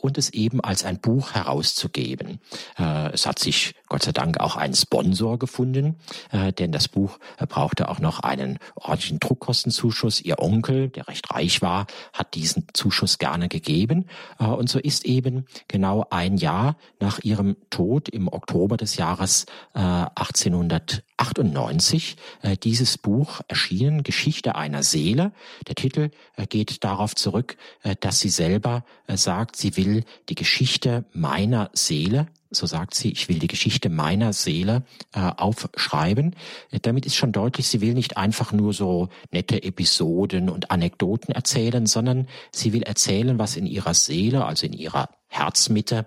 [0.00, 2.40] und es eben als ein Buch herauszugeben.
[2.78, 5.96] Äh, es hat sich Gott sei Dank auch einen Sponsor gefunden,
[6.30, 10.20] äh, denn das Buch äh, brauchte auch noch einen ordentlichen Druckkostenzuschuss.
[10.20, 14.04] Ihr Onkel, der recht reich war, hat diesen Zuschuss gerne gegeben.
[14.38, 19.46] Äh, und so ist eben genau ein Jahr nach ihrem Tod im Oktober des Jahres
[19.74, 22.16] 1898
[22.62, 25.32] dieses Buch erschienen, Geschichte einer Seele.
[25.66, 26.10] Der Titel
[26.48, 27.56] geht darauf zurück,
[28.00, 28.84] dass sie selber
[29.28, 34.32] sagt, sie will die Geschichte meiner Seele so sagt sie, ich will die Geschichte meiner
[34.32, 36.34] Seele äh, aufschreiben.
[36.82, 41.86] Damit ist schon deutlich, sie will nicht einfach nur so nette Episoden und Anekdoten erzählen,
[41.86, 46.06] sondern sie will erzählen, was in ihrer Seele, also in ihrer Herzmitte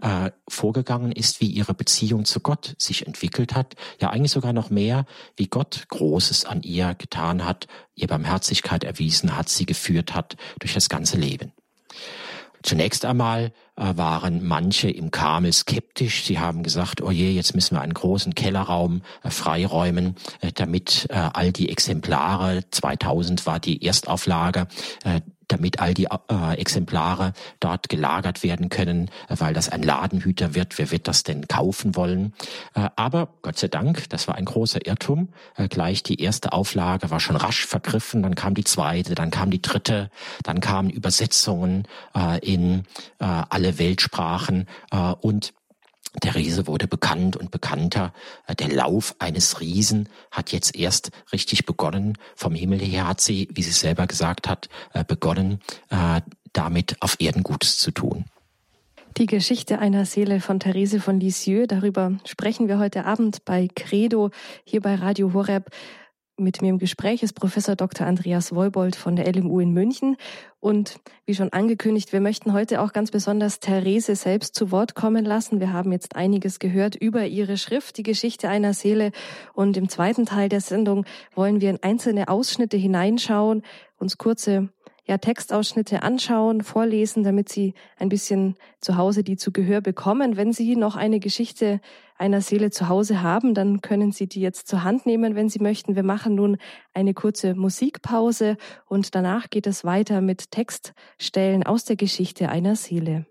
[0.00, 3.74] äh, vorgegangen ist, wie ihre Beziehung zu Gott sich entwickelt hat.
[4.00, 5.04] Ja, eigentlich sogar noch mehr,
[5.36, 10.72] wie Gott Großes an ihr getan hat, ihr Barmherzigkeit erwiesen hat, sie geführt hat durch
[10.72, 11.52] das ganze Leben.
[12.62, 16.24] Zunächst einmal äh, waren manche im Kamel skeptisch.
[16.24, 21.08] Sie haben gesagt, oh je, jetzt müssen wir einen großen Kellerraum äh, freiräumen, äh, damit
[21.10, 24.66] all die Exemplare, 2000 war die Erstauflage,
[25.52, 30.78] damit all die äh, Exemplare dort gelagert werden können, äh, weil das ein Ladenhüter wird.
[30.78, 32.32] Wer wird das denn kaufen wollen?
[32.74, 35.28] Äh, aber Gott sei Dank, das war ein großer Irrtum.
[35.56, 39.50] Äh, gleich die erste Auflage war schon rasch vergriffen, dann kam die zweite, dann kam
[39.50, 40.10] die dritte,
[40.42, 42.84] dann kamen Übersetzungen äh, in
[43.18, 44.66] äh, alle Weltsprachen
[45.20, 45.54] und
[46.22, 48.12] der Riese wurde bekannt und bekannter.
[48.46, 52.18] Äh, der Lauf eines Riesen hat jetzt erst richtig begonnen.
[52.34, 56.20] Vom Himmel her hat sie, wie sie selber gesagt hat, äh, begonnen, äh,
[56.52, 58.26] damit auf Erden Gutes zu tun.
[59.18, 64.30] Die Geschichte einer Seele von Therese von Lisieux, darüber sprechen wir heute Abend bei Credo
[64.64, 65.70] hier bei Radio Horeb.
[66.42, 68.04] Mit mir im Gespräch ist Professor Dr.
[68.04, 70.16] Andreas Woibold von der LMU in München.
[70.58, 75.24] Und wie schon angekündigt, wir möchten heute auch ganz besonders Therese selbst zu Wort kommen
[75.24, 75.60] lassen.
[75.60, 79.12] Wir haben jetzt einiges gehört über ihre Schrift, die Geschichte einer Seele.
[79.54, 83.62] Und im zweiten Teil der Sendung wollen wir in einzelne Ausschnitte hineinschauen,
[83.98, 84.70] uns kurze
[85.04, 90.36] ja, Textausschnitte anschauen, vorlesen, damit Sie ein bisschen zu Hause die zu Gehör bekommen.
[90.36, 91.80] Wenn Sie noch eine Geschichte
[92.22, 95.58] einer Seele zu Hause haben, dann können Sie die jetzt zur Hand nehmen, wenn Sie
[95.58, 95.96] möchten.
[95.96, 96.56] Wir machen nun
[96.94, 98.56] eine kurze Musikpause
[98.86, 103.26] und danach geht es weiter mit Textstellen aus der Geschichte einer Seele.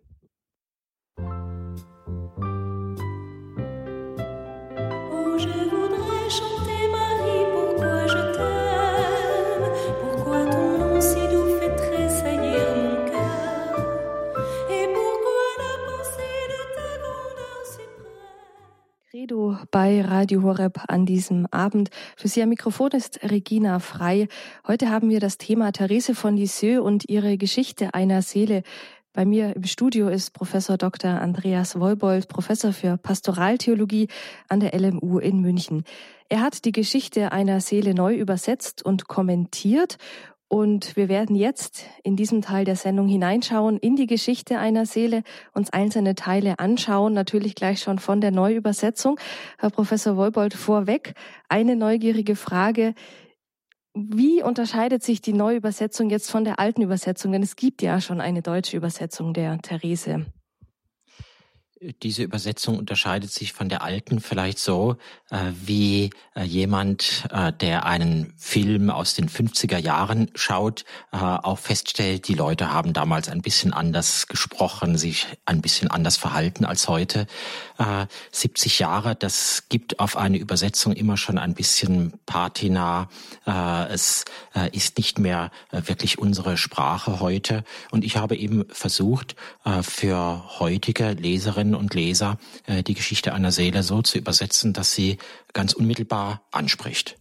[19.32, 21.90] Credo bei Radio Horeb an diesem Abend.
[22.18, 24.28] Für Sie am Mikrofon ist Regina Frei.
[24.68, 28.64] Heute haben wir das Thema Therese von Lisieux und ihre Geschichte einer Seele.
[29.14, 31.12] Bei mir im Studio ist Professor Dr.
[31.12, 34.10] Andreas Woibold, Professor für Pastoraltheologie
[34.50, 35.86] an der LMU in München.
[36.28, 39.98] Er hat die Geschichte einer Seele neu übersetzt und kommentiert
[40.52, 45.24] und wir werden jetzt in diesem Teil der Sendung hineinschauen in die Geschichte einer Seele,
[45.54, 49.18] uns einzelne Teile anschauen, natürlich gleich schon von der Neuübersetzung.
[49.60, 51.14] Herr Professor Wolbold, vorweg
[51.48, 52.96] eine neugierige Frage.
[53.94, 57.32] Wie unterscheidet sich die Neuübersetzung jetzt von der alten Übersetzung?
[57.32, 60.26] Denn es gibt ja schon eine deutsche Übersetzung der Therese.
[62.04, 64.98] Diese Übersetzung unterscheidet sich von der alten vielleicht so,
[65.32, 71.58] äh, wie äh, jemand, äh, der einen Film aus den 50er Jahren schaut, äh, auch
[71.58, 76.88] feststellt, die Leute haben damals ein bisschen anders gesprochen, sich ein bisschen anders verhalten als
[76.88, 77.26] heute.
[78.32, 83.10] 70 äh, Jahre, das gibt auf eine Übersetzung immer schon ein bisschen Patina.
[83.48, 84.26] Äh, es
[84.72, 87.64] ist nicht mehr wirklich unsere Sprache heute.
[87.90, 89.36] Und ich habe eben versucht,
[89.82, 94.94] für heutige Leserinnen Leserinnen und Leser äh, die Geschichte einer Seele so zu übersetzen, dass
[94.94, 95.18] sie
[95.54, 97.18] ganz unmittelbar anspricht.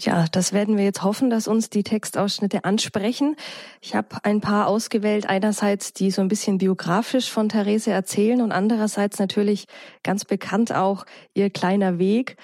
[0.00, 3.34] Ja, das werden wir jetzt hoffen, dass uns die Textausschnitte ansprechen.
[3.80, 8.52] Ich habe ein paar ausgewählt, einerseits die so ein bisschen biografisch von Therese erzählen und
[8.52, 9.66] andererseits natürlich
[10.04, 11.04] ganz bekannt auch
[11.34, 12.36] ihr kleiner Weg.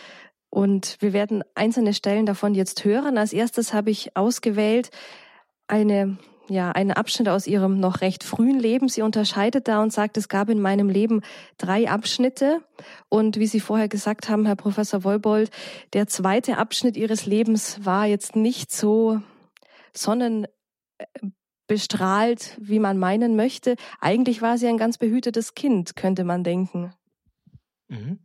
[0.51, 3.19] Und wir werden einzelne Stellen davon jetzt hören.
[3.19, 4.91] Als erstes habe ich ausgewählt
[5.69, 8.89] eine ja, einen Abschnitt aus ihrem noch recht frühen Leben.
[8.89, 11.21] Sie unterscheidet da und sagt, es gab in meinem Leben
[11.59, 12.63] drei Abschnitte.
[13.09, 15.51] Und wie Sie vorher gesagt haben, Herr Professor Wolbold,
[15.93, 19.21] der zweite Abschnitt ihres Lebens war jetzt nicht so
[19.97, 23.77] sonnenbestrahlt, wie man meinen möchte.
[24.01, 26.93] Eigentlich war sie ein ganz behütetes Kind, könnte man denken.
[27.89, 28.19] Mhm.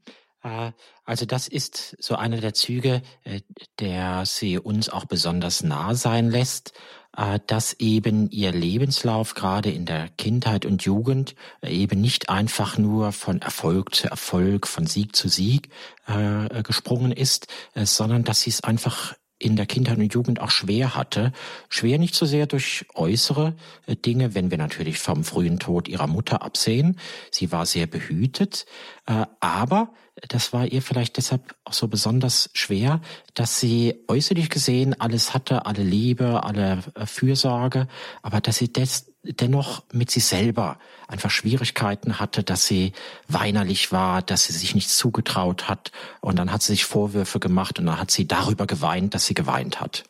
[0.44, 0.72] Äh,
[1.04, 3.42] also das ist so einer der Züge, äh,
[3.80, 6.74] der sie uns auch besonders nah sein lässt.
[7.18, 12.78] Äh, dass eben ihr Lebenslauf gerade in der Kindheit und Jugend äh, eben nicht einfach
[12.78, 15.70] nur von Erfolg zu Erfolg, von Sieg zu Sieg
[16.08, 20.52] äh, gesprungen ist, äh, sondern dass sie es einfach in der Kindheit und Jugend auch
[20.52, 21.32] schwer hatte.
[21.70, 23.56] Schwer nicht so sehr durch äußere
[23.88, 27.00] äh, Dinge, wenn wir natürlich vom frühen Tod ihrer Mutter absehen.
[27.32, 28.66] Sie war sehr behütet,
[29.08, 29.94] äh, aber
[30.28, 33.02] das war ihr vielleicht deshalb auch so besonders schwer,
[33.34, 37.88] dass sie äußerlich gesehen alles hatte, alle Liebe, alle äh, Fürsorge,
[38.22, 40.78] aber dass sie des, dennoch mit sich selber
[41.08, 42.94] einfach Schwierigkeiten hatte, dass sie
[43.28, 47.80] weinerlich war, dass sie sich nichts zugetraut hat und dann hat sie sich Vorwürfe gemacht
[47.80, 50.04] und dann hat sie darüber geweint, dass sie geweint hat.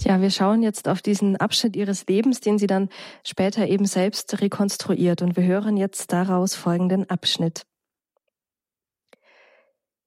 [0.00, 2.88] Ja, wir schauen jetzt auf diesen Abschnitt ihres Lebens, den sie dann
[3.24, 7.66] später eben selbst rekonstruiert und wir hören jetzt daraus folgenden Abschnitt.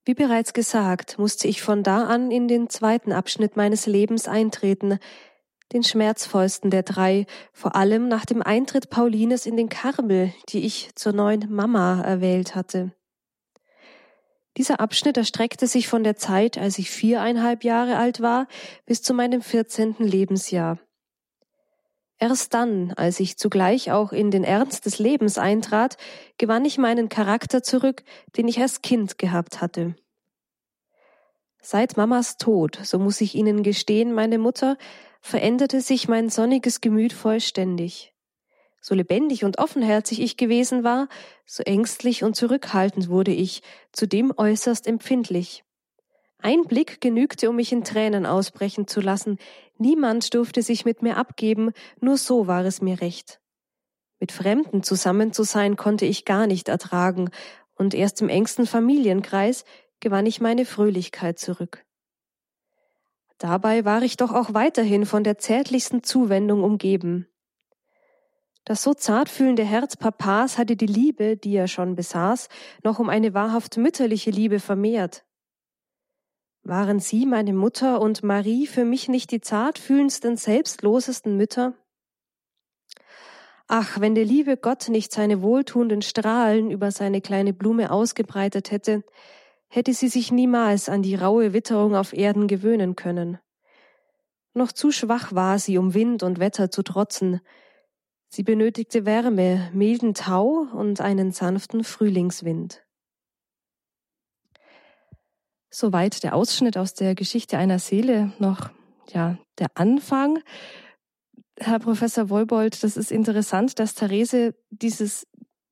[0.05, 4.99] Wie bereits gesagt, musste ich von da an in den zweiten Abschnitt meines Lebens eintreten,
[5.73, 10.93] den schmerzvollsten der drei, vor allem nach dem Eintritt Paulines in den Karmel, die ich
[10.93, 12.93] zur neuen Mama erwählt hatte.
[14.57, 18.47] Dieser Abschnitt erstreckte sich von der Zeit, als ich viereinhalb Jahre alt war,
[18.85, 20.77] bis zu meinem vierzehnten Lebensjahr.
[22.17, 25.97] Erst dann, als ich zugleich auch in den Ernst des Lebens eintrat,
[26.37, 28.03] gewann ich meinen Charakter zurück,
[28.37, 29.95] den ich als Kind gehabt hatte.
[31.61, 34.77] Seit Mamas Tod, so muss ich Ihnen gestehen, meine Mutter,
[35.19, 38.13] veränderte sich mein sonniges Gemüt vollständig.
[38.79, 41.09] So lebendig und offenherzig ich gewesen war,
[41.43, 45.63] so ängstlich und zurückhaltend wurde ich, zudem äußerst empfindlich.
[46.37, 49.39] Ein Blick genügte, um mich in Tränen ausbrechen zu lassen.
[49.77, 53.41] Niemand durfte sich mit mir abgeben, nur so war es mir recht.
[54.19, 57.29] Mit Fremden zusammen zu sein konnte ich gar nicht ertragen,
[57.77, 59.65] und erst im engsten Familienkreis
[59.99, 61.85] gewann ich meine Fröhlichkeit zurück.
[63.37, 67.27] Dabei war ich doch auch weiterhin von der zärtlichsten Zuwendung umgeben.
[68.63, 72.47] Das so zartfühlende Herz Papas hatte die Liebe, die er schon besaß,
[72.83, 75.25] noch um eine wahrhaft mütterliche Liebe vermehrt.
[76.67, 81.75] Waren Sie, meine Mutter und Marie, für mich nicht die zartfühlendsten, selbstlosesten Mütter?
[83.67, 89.03] Ach, wenn der liebe Gott nicht seine wohltuenden Strahlen über seine kleine Blume ausgebreitet hätte,
[89.67, 93.37] hätte sie sich niemals an die raue Witterung auf Erden gewöhnen können.
[94.55, 97.41] Noch zu schwach war sie, um Wind und Wetter zu trotzen.
[98.27, 102.84] Sie benötigte Wärme, milden Tau und einen sanften Frühlingswind.
[105.77, 108.69] Soweit der Ausschnitt aus der Geschichte einer Seele, noch
[109.11, 110.39] ja der Anfang.
[111.59, 115.27] Herr Professor Wolbold, das ist interessant, dass Therese dieses,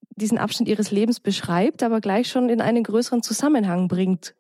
[0.09, 4.35] diesen Abschnitt ihres Lebens beschreibt, aber gleich schon in einen größeren Zusammenhang bringt.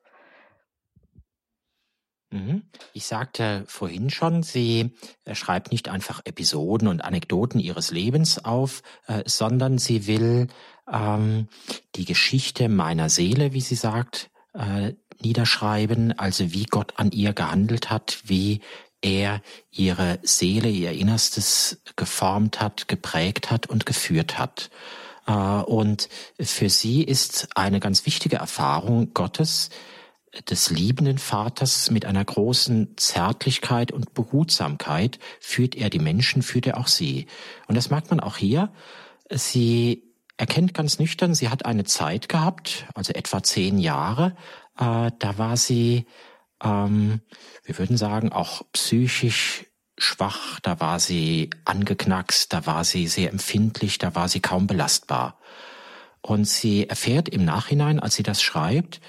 [2.31, 2.63] Mhm.
[2.91, 4.91] Ich sagte vorhin schon, sie
[5.23, 10.47] äh, schreibt nicht einfach Episoden und Anekdoten ihres Lebens auf, äh, sondern sie will
[10.91, 11.47] ähm,
[11.95, 17.89] die Geschichte meiner Seele, wie sie sagt, äh, niederschreiben, also wie Gott an ihr gehandelt
[17.89, 18.61] hat, wie
[19.01, 24.69] er ihre Seele, ihr Innerstes geformt hat, geprägt hat und geführt hat.
[25.27, 29.69] Äh, und für sie ist eine ganz wichtige Erfahrung Gottes,
[30.49, 36.77] des liebenden Vaters mit einer großen Zärtlichkeit und Behutsamkeit führt er die Menschen, führt er
[36.77, 37.27] auch sie.
[37.67, 38.71] Und das merkt man auch hier.
[39.29, 40.03] Sie
[40.37, 44.35] erkennt ganz nüchtern, sie hat eine Zeit gehabt, also etwa zehn Jahre,
[44.77, 46.05] äh, da war sie,
[46.63, 47.21] ähm,
[47.63, 49.65] wir würden sagen, auch psychisch
[49.97, 55.39] schwach, da war sie angeknackst, da war sie sehr empfindlich, da war sie kaum belastbar.
[56.21, 59.01] Und sie erfährt im Nachhinein, als sie das schreibt,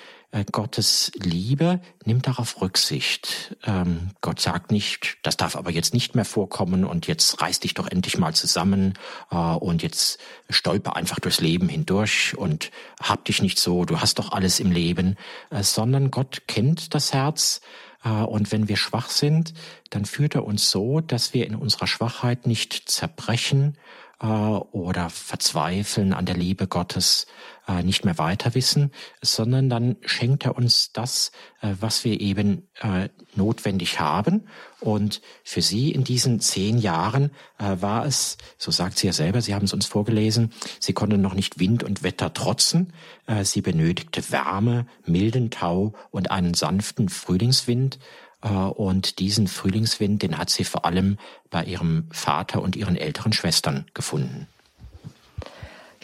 [0.51, 3.57] Gottes Liebe nimmt darauf Rücksicht.
[3.65, 7.75] Ähm, Gott sagt nicht, das darf aber jetzt nicht mehr vorkommen und jetzt reiß dich
[7.75, 8.95] doch endlich mal zusammen
[9.31, 10.19] äh, und jetzt
[10.51, 14.73] stolper einfach durchs Leben hindurch und hab dich nicht so, du hast doch alles im
[14.73, 15.17] Leben,
[15.51, 17.61] äh, sondern Gott kennt das Herz
[18.05, 19.55] äh, und wenn wir schwach sind,
[19.91, 23.77] dann führt er uns so, dass wir in unserer Schwachheit nicht zerbrechen
[24.21, 27.27] äh, oder verzweifeln an der Liebe Gottes,
[27.67, 32.69] äh, nicht mehr weiter wissen, sondern dann schenkt er uns das, äh, was wir eben
[32.81, 34.47] äh, notwendig haben.
[34.81, 39.41] Und für sie in diesen zehn Jahren äh, war es, so sagt sie ja selber,
[39.41, 42.93] Sie haben es uns vorgelesen, sie konnte noch nicht Wind und Wetter trotzen.
[43.27, 47.99] Äh, sie benötigte Wärme, milden Tau und einen sanften Frühlingswind.
[48.43, 51.19] Äh, und diesen Frühlingswind, den hat sie vor allem
[51.51, 54.47] bei ihrem Vater und ihren älteren Schwestern gefunden.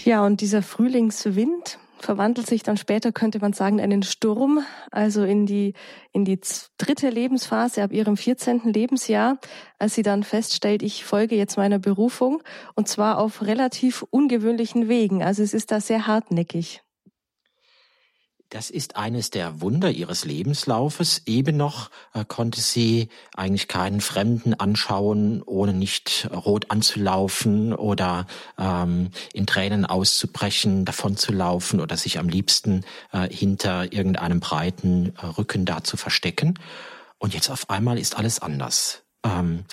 [0.04, 5.22] Ja, und dieser Frühlingswind, verwandelt sich dann später, könnte man sagen, in einen Sturm, also
[5.24, 5.74] in die,
[6.12, 6.40] in die
[6.78, 8.62] dritte Lebensphase ab ihrem 14.
[8.64, 9.38] Lebensjahr,
[9.78, 12.42] als sie dann feststellt, ich folge jetzt meiner Berufung
[12.74, 15.22] und zwar auf relativ ungewöhnlichen Wegen.
[15.22, 16.82] Also es ist da sehr hartnäckig.
[18.50, 21.22] Das ist eines der Wunder ihres Lebenslaufes.
[21.26, 28.26] Eben noch äh, konnte sie eigentlich keinen Fremden anschauen, ohne nicht rot anzulaufen oder
[28.58, 35.64] ähm, in Tränen auszubrechen, davonzulaufen oder sich am liebsten äh, hinter irgendeinem breiten äh, Rücken
[35.64, 36.58] da zu verstecken.
[37.18, 39.04] Und jetzt auf einmal ist alles anders.
[39.22, 39.64] Ähm,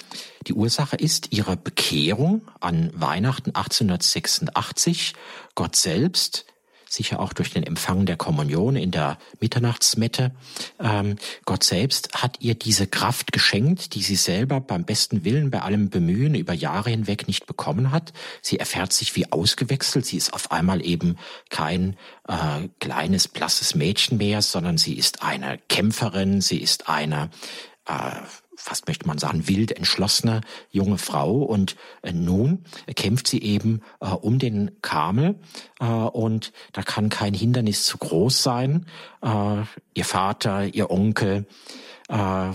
[0.45, 5.15] die Ursache ist ihre Bekehrung an Weihnachten 1886.
[5.55, 6.45] Gott selbst
[6.89, 10.31] sicher auch durch den Empfang der Kommunion in der Mitternachtsmette.
[10.79, 15.61] Ähm, Gott selbst hat ihr diese Kraft geschenkt, die sie selber beim besten Willen, bei
[15.61, 18.13] allem Bemühen über Jahre hinweg nicht bekommen hat.
[18.41, 20.05] Sie erfährt sich wie ausgewechselt.
[20.05, 21.17] Sie ist auf einmal eben
[21.49, 21.95] kein
[22.27, 27.29] äh, kleines, blasses Mädchen mehr, sondern sie ist eine Kämpferin, sie ist eine
[27.85, 28.21] äh,
[28.57, 30.41] fast möchte man sagen, wild entschlossene
[30.71, 31.37] junge Frau.
[31.37, 35.35] Und äh, nun kämpft sie eben äh, um den Kamel
[35.79, 38.85] äh, und da kann kein Hindernis zu groß sein.
[39.21, 39.61] Äh,
[39.93, 41.45] ihr Vater, ihr Onkel,
[42.09, 42.49] äh,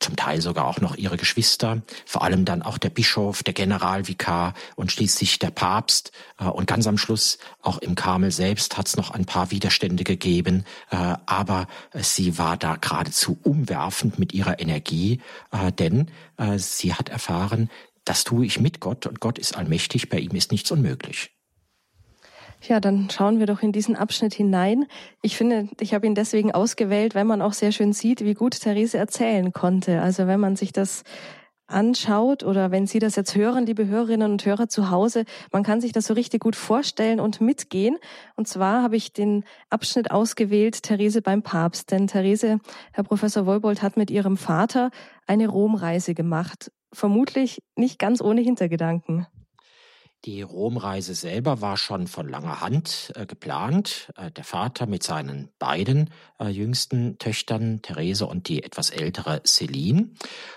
[0.00, 4.54] zum Teil sogar auch noch ihre Geschwister, vor allem dann auch der Bischof, der Generalvikar
[4.74, 6.12] und schließlich der Papst.
[6.38, 10.04] Äh, und ganz am Schluss, auch im Karmel selbst, hat es noch ein paar Widerstände
[10.04, 15.20] gegeben, äh, aber sie war da geradezu umwerfend mit ihrer Energie,
[15.50, 16.10] äh, denn
[16.56, 17.70] sie hat erfahren,
[18.04, 21.30] das tue ich mit Gott und Gott ist allmächtig, bei ihm ist nichts unmöglich.
[22.62, 24.86] Ja, dann schauen wir doch in diesen Abschnitt hinein.
[25.22, 28.58] Ich finde, ich habe ihn deswegen ausgewählt, weil man auch sehr schön sieht, wie gut
[28.60, 30.00] Therese erzählen konnte.
[30.00, 31.04] Also wenn man sich das
[31.68, 35.80] anschaut oder wenn Sie das jetzt hören, liebe Hörerinnen und Hörer zu Hause, man kann
[35.80, 37.98] sich das so richtig gut vorstellen und mitgehen.
[38.36, 41.90] Und zwar habe ich den Abschnitt ausgewählt, Therese beim Papst.
[41.90, 42.58] Denn Therese,
[42.92, 44.90] Herr Professor Wolbold, hat mit ihrem Vater
[45.26, 46.70] eine Romreise gemacht.
[46.92, 49.26] Vermutlich nicht ganz ohne Hintergedanken.
[50.26, 54.12] Die Romreise selber war schon von langer Hand äh, geplant.
[54.16, 56.10] Äh, der Vater mit seinen beiden
[56.40, 60.08] äh, jüngsten Töchtern, Therese und die etwas ältere Celine.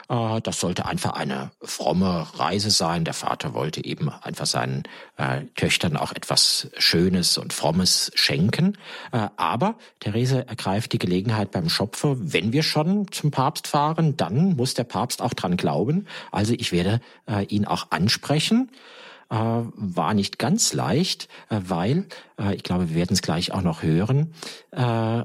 [0.10, 3.06] Äh, das sollte einfach eine fromme Reise sein.
[3.06, 4.86] Der Vater wollte eben einfach seinen
[5.18, 8.76] äh, Töchtern auch etwas Schönes und Frommes schenken.
[9.12, 14.56] Äh, aber Therese ergreift die Gelegenheit beim Schopfer, wenn wir schon zum Papst fahren, dann
[14.56, 16.08] muss der Papst auch dran glauben.
[16.32, 17.02] Also ich werde
[17.50, 18.72] ihn auch ansprechen
[19.30, 22.08] war nicht ganz leicht, äh, weil,
[22.40, 24.34] äh, ich glaube, wir werden es gleich auch noch hören,
[24.72, 25.24] äh,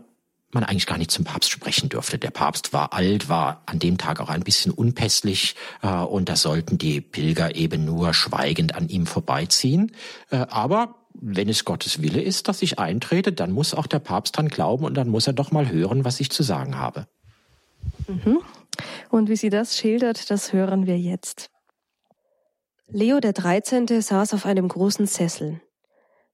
[0.55, 2.17] man eigentlich gar nicht zum Papst sprechen durfte.
[2.17, 6.37] Der Papst war alt, war an dem Tag auch ein bisschen unpässlich äh, und da
[6.37, 9.93] sollten die Pilger eben nur schweigend an ihm vorbeiziehen.
[10.31, 14.37] Äh, aber wenn es Gottes Wille ist, dass ich eintrete, dann muss auch der Papst
[14.37, 17.07] dran glauben und dann muss er doch mal hören, was ich zu sagen habe.
[18.07, 18.39] Mhm.
[19.11, 21.51] Und wie sie das schildert, das hören wir jetzt.
[22.97, 23.89] Leo der 13.
[23.89, 25.61] saß auf einem großen Sessel.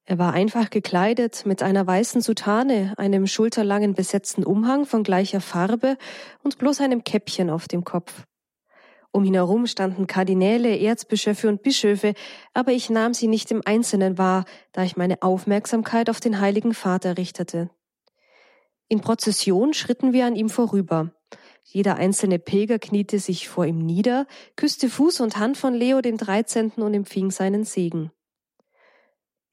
[0.04, 5.96] Er war einfach gekleidet mit einer weißen Soutane, einem schulterlangen besetzten Umhang von gleicher Farbe
[6.42, 8.26] und bloß einem Käppchen auf dem Kopf.
[9.10, 12.12] Um ihn herum standen Kardinäle, Erzbischöfe und Bischöfe,
[12.52, 16.74] aber ich nahm sie nicht im Einzelnen wahr, da ich meine Aufmerksamkeit auf den Heiligen
[16.74, 17.70] Vater richtete.
[18.86, 21.14] In Prozession schritten wir an ihm vorüber.
[21.62, 26.16] Jeder einzelne Pilger kniete sich vor ihm nieder, küsste Fuß und Hand von Leo dem
[26.16, 26.72] 13.
[26.76, 28.10] und empfing seinen Segen.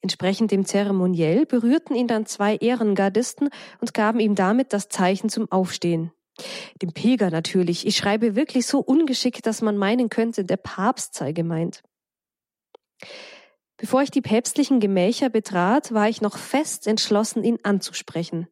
[0.01, 3.49] Entsprechend dem Zeremoniell berührten ihn dann zwei Ehrengardisten
[3.81, 6.11] und gaben ihm damit das Zeichen zum Aufstehen.
[6.81, 7.87] Dem Pilger natürlich.
[7.87, 11.83] Ich schreibe wirklich so ungeschickt, dass man meinen könnte, der Papst sei gemeint.
[13.77, 18.47] Bevor ich die päpstlichen Gemächer betrat, war ich noch fest entschlossen, ihn anzusprechen.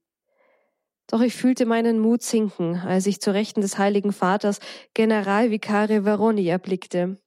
[1.07, 4.59] Doch ich fühlte meinen Mut sinken, als ich zu Rechten des Heiligen Vaters
[4.93, 7.19] Generalvikare Veroni erblickte.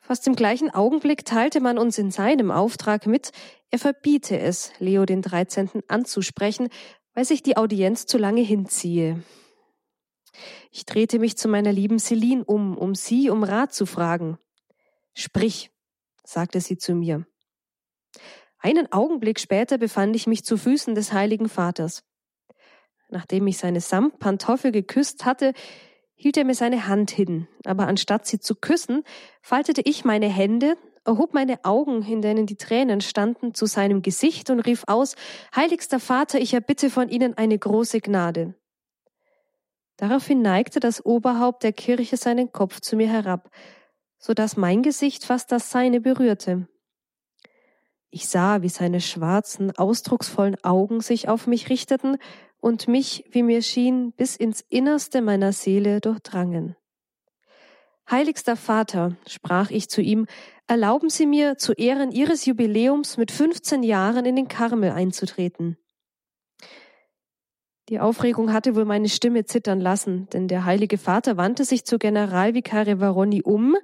[0.00, 3.30] Fast im gleichen Augenblick teilte man uns in seinem Auftrag mit,
[3.70, 5.82] er verbiete es, Leo den 13.
[5.86, 6.68] anzusprechen,
[7.14, 9.22] weil sich die Audienz zu lange hinziehe.
[10.70, 14.38] Ich drehte mich zu meiner lieben Celine um, um sie um Rat zu fragen.
[15.14, 15.70] Sprich,
[16.24, 17.26] sagte sie zu mir.
[18.58, 22.02] Einen Augenblick später befand ich mich zu Füßen des Heiligen Vaters.
[23.10, 25.52] Nachdem ich seine Samtpantoffel geküsst hatte,
[26.14, 29.02] hielt er mir seine Hand hin, aber anstatt sie zu küssen,
[29.42, 34.50] faltete ich meine Hände, erhob meine Augen, in denen die Tränen standen, zu seinem Gesicht
[34.50, 35.16] und rief aus,
[35.56, 38.54] Heiligster Vater, ich erbitte von Ihnen eine große Gnade.
[39.96, 43.50] Daraufhin neigte das Oberhaupt der Kirche seinen Kopf zu mir herab,
[44.18, 46.68] so dass mein Gesicht fast das seine berührte.
[48.10, 52.18] Ich sah, wie seine schwarzen, ausdrucksvollen Augen sich auf mich richteten
[52.60, 56.76] und mich, wie mir schien, bis ins Innerste meiner Seele durchdrangen.
[58.10, 60.26] Heiligster Vater, sprach ich zu ihm,
[60.66, 65.78] erlauben Sie mir zu Ehren Ihres Jubiläums mit 15 Jahren in den Karmel einzutreten.
[67.88, 71.98] Die Aufregung hatte wohl meine Stimme zittern lassen, denn der Heilige Vater wandte sich zu
[71.98, 73.76] Generalvikare Varoni um,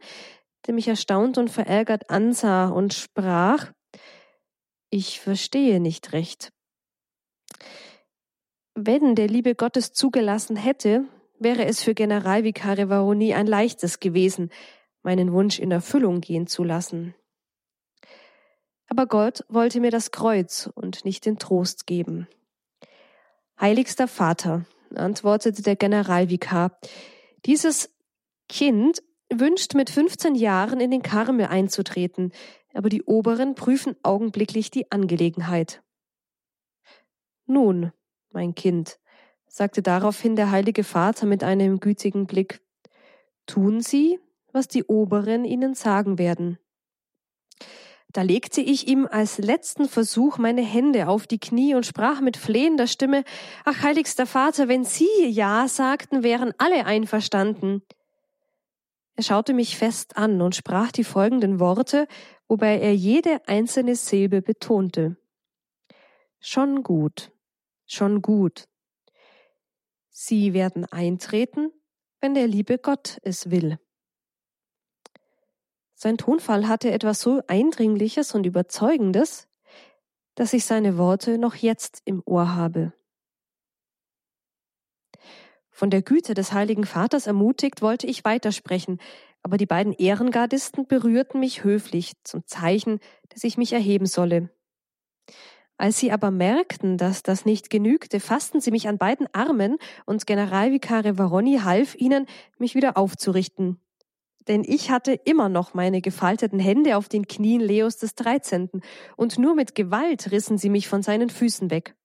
[0.67, 3.73] der mich erstaunt und verärgert ansah und sprach,
[4.91, 6.53] ich verstehe nicht recht.
[8.79, 11.07] Wenn der liebe Gottes zugelassen hätte,
[11.39, 14.51] wäre es für Generalvikare Varoni ein leichtes gewesen,
[15.03, 17.15] meinen Wunsch in Erfüllung gehen zu lassen.
[18.87, 22.29] Aber Gott wollte mir das Kreuz und nicht den Trost geben.
[23.59, 26.79] Heiligster Vater, antwortete der Generalvikar,
[27.47, 27.91] dieses
[28.47, 29.03] Kind
[29.33, 32.31] wünscht mit 15 Jahren in den Karmel einzutreten,
[32.75, 35.83] aber die Oberen prüfen augenblicklich die Angelegenheit.
[37.47, 37.93] Nun,
[38.37, 39.01] mein Kind,
[39.49, 42.61] sagte daraufhin der heilige Vater mit einem gütigen Blick,
[43.47, 44.21] tun Sie,
[44.53, 46.59] was die Oberen Ihnen sagen werden.
[48.13, 52.37] Da legte ich ihm als letzten Versuch meine Hände auf die Knie und sprach mit
[52.37, 53.25] flehender Stimme,
[53.65, 57.83] Ach, heiligster Vater, wenn Sie Ja sagten, wären alle einverstanden.
[59.15, 62.07] Er schaute mich fest an und sprach die folgenden Worte,
[62.49, 65.17] wobei er jede einzelne Silbe betonte.
[66.39, 67.33] Schon gut,
[67.87, 68.69] schon gut.
[70.11, 71.71] Sie werden eintreten,
[72.21, 73.79] wenn der liebe Gott es will.
[75.95, 79.49] Sein Tonfall hatte etwas so Eindringliches und Überzeugendes,
[80.35, 82.93] dass ich seine Worte noch jetzt im Ohr habe.
[85.71, 88.99] Von der Güte des Heiligen Vaters ermutigt, wollte ich weitersprechen,
[89.43, 94.51] aber die beiden Ehrengardisten berührten mich höflich zum Zeichen, dass ich mich erheben solle.
[95.79, 100.27] Als sie aber merkten, dass das nicht genügte, fassten sie mich an beiden Armen und
[100.27, 102.27] Generalvikare Varoni half ihnen,
[102.59, 103.79] mich wieder aufzurichten.
[104.49, 108.81] Denn ich hatte immer noch meine gefalteten Hände auf den Knien Leos des Dreizehnten
[109.17, 111.97] und nur mit Gewalt rissen sie mich von seinen Füßen weg.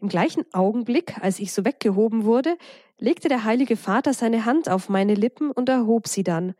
[0.00, 2.56] Im gleichen Augenblick, als ich so weggehoben wurde,
[2.98, 6.54] legte der Heilige Vater seine Hand auf meine Lippen und erhob sie dann,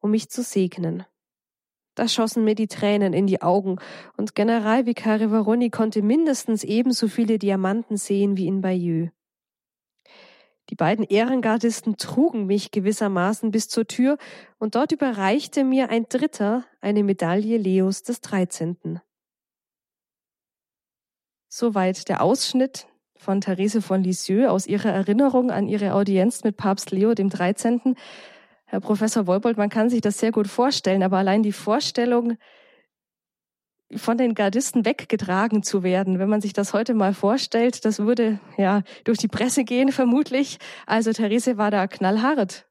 [0.00, 1.06] um mich zu segnen.
[1.94, 3.78] Da schossen mir die Tränen in die Augen,
[4.16, 9.10] und Generalvikar Varoni konnte mindestens ebenso viele Diamanten sehen wie in Bayeux.
[10.70, 14.16] Die beiden Ehrengardisten trugen mich gewissermaßen bis zur Tür,
[14.58, 19.00] und dort überreichte mir ein Dritter eine Medaille Leos des Dreizehnten.
[21.48, 22.86] Soweit der Ausschnitt
[23.18, 27.94] von Therese von Lisieux aus ihrer Erinnerung an ihre Audienz mit Papst Leo dem 13.
[28.72, 32.38] Herr Professor Wolbold, man kann sich das sehr gut vorstellen, aber allein die Vorstellung,
[33.94, 38.40] von den Gardisten weggetragen zu werden, wenn man sich das heute mal vorstellt, das würde
[38.56, 40.58] ja durch die Presse gehen vermutlich.
[40.86, 42.64] Also Therese war da knallhart.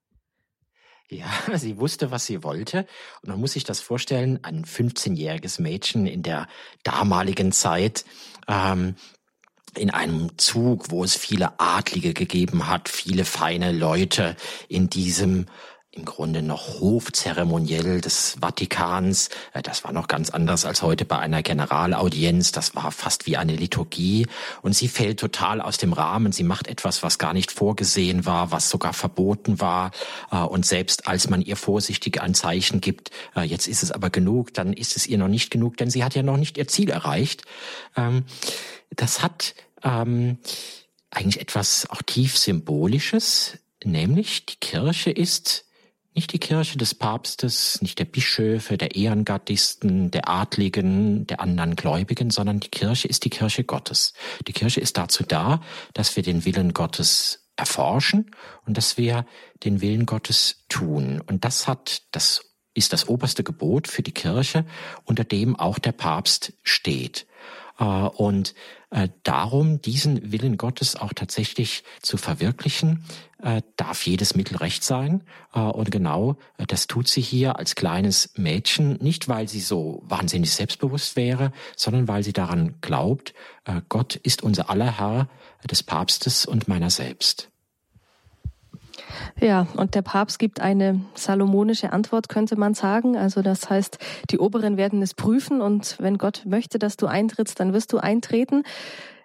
[1.08, 2.88] Ja, sie wusste, was sie wollte.
[3.22, 6.47] Und man muss sich das vorstellen, ein 15-jähriges Mädchen in der
[6.82, 8.06] damaligen Zeit,
[8.47, 8.95] ähm,
[9.78, 14.36] in einem Zug, wo es viele Adlige gegeben hat, viele feine Leute
[14.68, 15.45] in diesem
[15.94, 19.30] im Grunde noch Hofzeremoniell des Vatikans.
[19.54, 22.54] Äh, das war noch ganz anders als heute bei einer Generalaudienz.
[22.54, 24.28] Das war fast wie eine Liturgie.
[24.62, 26.32] Und sie fällt total aus dem Rahmen.
[26.32, 29.92] Sie macht etwas, was gar nicht vorgesehen war, was sogar verboten war.
[30.32, 34.10] Äh, und selbst als man ihr vorsichtig ein Zeichen gibt, äh, jetzt ist es aber
[34.10, 36.70] genug, dann ist es ihr noch nicht genug, denn sie hat ja noch nicht ihr
[36.70, 37.44] Ziel erreicht.
[37.98, 38.24] Ähm,
[38.92, 40.38] das hat ähm,
[41.10, 45.66] eigentlich etwas auch tief Symbolisches, nämlich die Kirche ist
[46.14, 52.32] nicht die Kirche des Papstes, nicht der Bischöfe, der Ehrengardisten, der Adligen, der anderen Gläubigen,
[52.32, 54.14] sondern die Kirche ist die Kirche Gottes.
[54.47, 55.62] Die Kirche ist dazu da,
[55.93, 58.32] dass wir den Willen Gottes erforschen
[58.66, 59.26] und dass wir
[59.64, 61.22] den Willen Gottes tun.
[61.26, 64.66] Und das hat, das ist das oberste Gebot für die Kirche,
[65.05, 67.26] unter dem auch der Papst steht.
[67.82, 68.54] Äh, und
[68.92, 73.04] äh, darum, diesen Willen Gottes auch tatsächlich zu verwirklichen,
[73.42, 75.24] äh, darf jedes Mittel recht sein.
[75.52, 81.18] Und genau das tut sie hier als kleines Mädchen, nicht weil sie so wahnsinnig selbstbewusst
[81.18, 83.34] wäre, sondern weil sie daran glaubt,
[83.90, 85.28] Gott ist unser aller Herr,
[85.70, 87.51] des Papstes und meiner selbst.
[89.39, 93.18] Ja, und der Papst gibt eine salomonische Antwort, könnte man sagen.
[93.18, 93.97] Also das heißt,
[94.30, 97.97] die Oberen werden es prüfen und wenn Gott möchte, dass du eintrittst, dann wirst du
[97.97, 98.64] eintreten.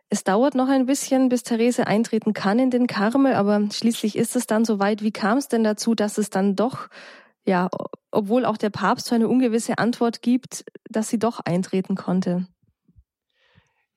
[0.09, 4.37] Es dauert noch ein bisschen, bis Therese eintreten kann in den Karmel, aber schließlich ist
[4.37, 5.03] es dann soweit.
[5.03, 6.89] Wie kam es denn dazu, dass es dann doch,
[7.45, 7.69] ja,
[8.13, 12.47] obwohl auch der Papst so eine ungewisse Antwort gibt, dass sie doch eintreten konnte?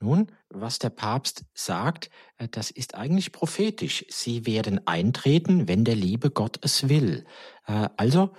[0.01, 4.05] Nun, was der Papst sagt, äh, das ist eigentlich prophetisch.
[4.09, 7.25] Sie werden eintreten, wenn der liebe Gott es will.
[7.67, 8.31] Äh, also,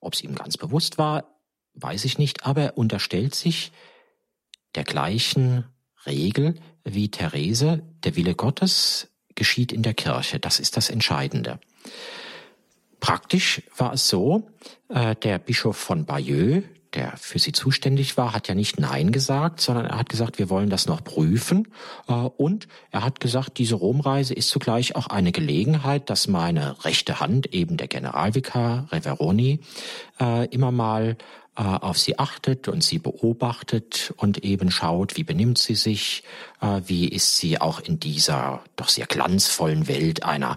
[0.00, 1.40] ob es ihm ganz bewusst war,
[1.74, 3.72] weiß ich nicht, aber er unterstellt sich
[4.74, 5.64] der gleichen
[6.04, 6.54] Regel
[6.84, 7.82] wie Therese.
[8.04, 10.38] Der Wille Gottes geschieht in der Kirche.
[10.38, 11.60] Das ist das Entscheidende.
[13.00, 14.50] Praktisch war es so,
[14.88, 16.62] äh, der Bischof von Bayeux,
[16.96, 20.50] der für sie zuständig war, hat ja nicht Nein gesagt, sondern er hat gesagt, wir
[20.50, 21.68] wollen das noch prüfen.
[22.08, 27.20] Äh, und er hat gesagt, diese Romreise ist zugleich auch eine Gelegenheit, dass meine rechte
[27.20, 29.60] Hand, eben der Generalvikar Reveroni,
[30.18, 31.16] äh, immer mal
[31.56, 36.22] äh, auf sie achtet und sie beobachtet und eben schaut, wie benimmt sie sich,
[36.86, 40.56] wie ist sie auch in dieser doch sehr glanzvollen Welt einer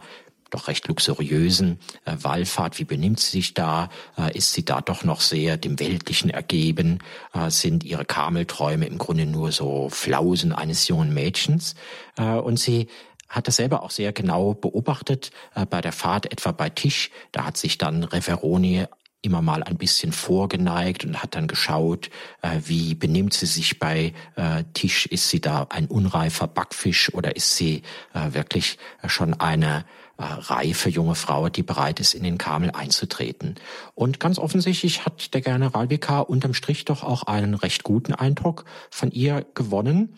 [0.49, 2.79] doch recht luxuriösen äh, Wallfahrt.
[2.79, 3.89] Wie benimmt sie sich da?
[4.17, 6.99] Äh, ist sie da doch noch sehr dem Weltlichen ergeben?
[7.33, 11.75] Äh, sind ihre Kamelträume im Grunde nur so Flausen eines jungen Mädchens?
[12.17, 12.87] Äh, und sie
[13.29, 17.11] hat das selber auch sehr genau beobachtet äh, bei der Fahrt etwa bei Tisch.
[17.31, 18.85] Da hat sich dann Reveroni
[19.21, 22.09] immer mal ein bisschen vorgeneigt und hat dann geschaut,
[22.41, 25.05] äh, wie benimmt sie sich bei äh, Tisch.
[25.05, 27.83] Ist sie da ein unreifer Backfisch oder ist sie
[28.13, 28.77] äh, wirklich
[29.07, 29.85] schon eine
[30.23, 33.55] reife junge Frau, die bereit ist, in den Kamel einzutreten.
[33.95, 39.11] Und ganz offensichtlich hat der Generalvikar unterm Strich doch auch einen recht guten Eindruck von
[39.11, 40.15] ihr gewonnen.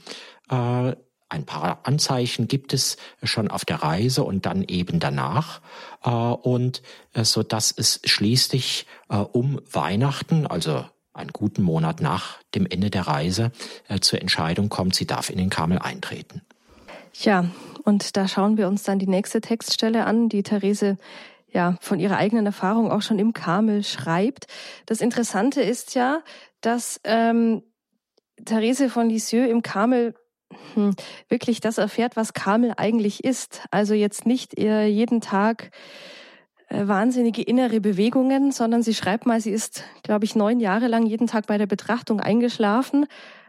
[0.49, 0.95] Äh,
[1.30, 5.62] ein paar Anzeichen gibt es schon auf der Reise und dann eben danach.
[6.04, 6.82] Äh, und
[7.14, 8.88] äh, so dass es schließlich
[9.34, 13.52] um Weihnachten, also einen guten Monat nach dem Ende der Reise,
[13.99, 16.43] zur Entscheidung kommt, sie darf in den Kamel eintreten.
[17.14, 17.43] Ja,
[17.84, 20.97] und da schauen wir uns dann die nächste Textstelle an, die Therese
[21.51, 24.47] ja von ihrer eigenen Erfahrung auch schon im Karmel schreibt.
[24.86, 26.21] Das Interessante ist ja,
[26.61, 27.63] dass ähm,
[28.45, 30.15] Therese von Lisieux im Karmel
[30.73, 30.95] hm,
[31.29, 33.63] wirklich das erfährt, was Karmel eigentlich ist.
[33.71, 35.71] Also jetzt nicht ihr jeden Tag
[36.69, 41.05] äh, wahnsinnige innere Bewegungen, sondern sie schreibt mal, sie ist, glaube ich, neun Jahre lang
[41.05, 43.07] jeden Tag bei der Betrachtung eingeschlafen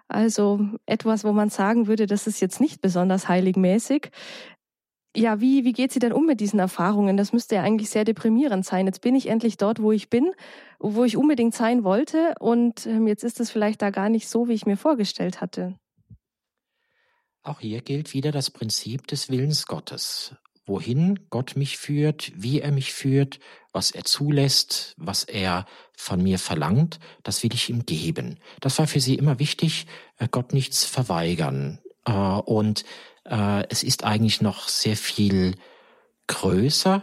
[0.08, 4.10] also etwas, wo man sagen würde, das ist jetzt nicht besonders heiligmäßig.
[5.14, 7.18] Ja, wie, wie geht sie denn um mit diesen Erfahrungen?
[7.18, 8.86] Das müsste ja eigentlich sehr deprimierend sein.
[8.86, 10.32] Jetzt bin ich endlich dort, wo ich bin,
[10.78, 14.48] wo ich unbedingt sein wollte und ähm, jetzt ist es vielleicht da gar nicht so,
[14.48, 15.76] wie ich mir vorgestellt hatte.
[17.42, 20.36] Auch hier gilt wieder das Prinzip des Willens Gottes
[20.66, 23.40] wohin Gott mich führt, wie er mich führt,
[23.72, 28.38] was er zulässt, was er von mir verlangt, das will ich ihm geben.
[28.60, 29.86] Das war für sie immer wichtig,
[30.18, 31.80] äh, Gott nichts verweigern.
[32.04, 32.84] Äh, und
[33.24, 35.56] äh, es ist eigentlich noch sehr viel
[36.26, 37.02] größer,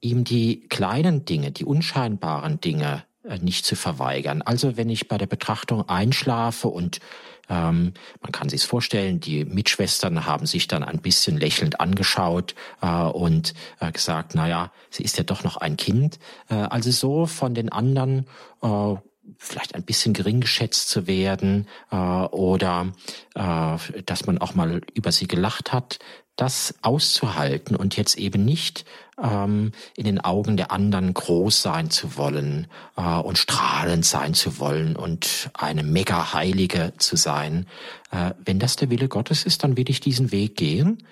[0.00, 3.04] ihm die kleinen Dinge, die unscheinbaren Dinge
[3.40, 4.42] nicht zu verweigern.
[4.42, 7.00] Also wenn ich bei der Betrachtung einschlafe und
[7.48, 12.86] ähm, man kann sich vorstellen, die Mitschwestern haben sich dann ein bisschen lächelnd angeschaut äh,
[12.86, 16.18] und äh, gesagt, naja, sie ist ja doch noch ein Kind.
[16.48, 18.26] Äh, also so von den anderen
[18.62, 18.94] äh,
[19.38, 22.92] vielleicht ein bisschen gering geschätzt zu werden äh, oder
[23.34, 25.98] äh, dass man auch mal über sie gelacht hat,
[26.36, 28.84] das auszuhalten und jetzt eben nicht
[29.22, 32.66] ähm, in den Augen der anderen groß sein zu wollen
[32.96, 37.66] äh, und strahlend sein zu wollen und eine mega Heilige zu sein.
[38.10, 41.04] Äh, wenn das der Wille Gottes ist, dann will ich diesen Weg gehen.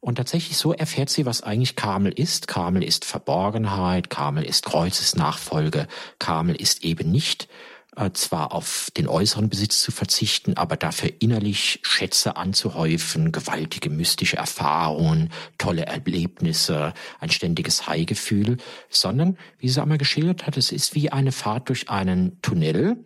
[0.00, 2.48] Und tatsächlich so erfährt sie, was eigentlich Karmel ist.
[2.48, 5.86] Karmel ist Verborgenheit, Karmel ist Kreuzesnachfolge,
[6.18, 7.46] Karmel ist eben nicht
[8.14, 15.30] zwar auf den äußeren Besitz zu verzichten, aber dafür innerlich Schätze anzuhäufen, gewaltige mystische Erfahrungen,
[15.58, 18.56] tolle Erlebnisse, ein ständiges High-Gefühl,
[18.88, 22.96] sondern, wie sie einmal geschildert hat, es ist wie eine Fahrt durch einen Tunnel.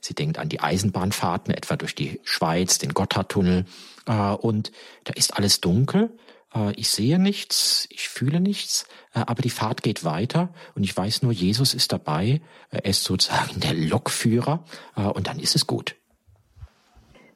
[0.00, 3.64] Sie denkt an die Eisenbahnfahrten, etwa durch die Schweiz, den Gotthardtunnel,
[4.06, 4.70] äh, und
[5.04, 6.29] da ist alles dunkel, äh,
[6.76, 11.22] ich sehe nichts, ich fühle nichts, äh, aber die Fahrt geht weiter und ich weiß
[11.22, 12.40] nur, Jesus ist dabei,
[12.70, 15.96] äh, er ist sozusagen der Lokführer und dann ist es gut.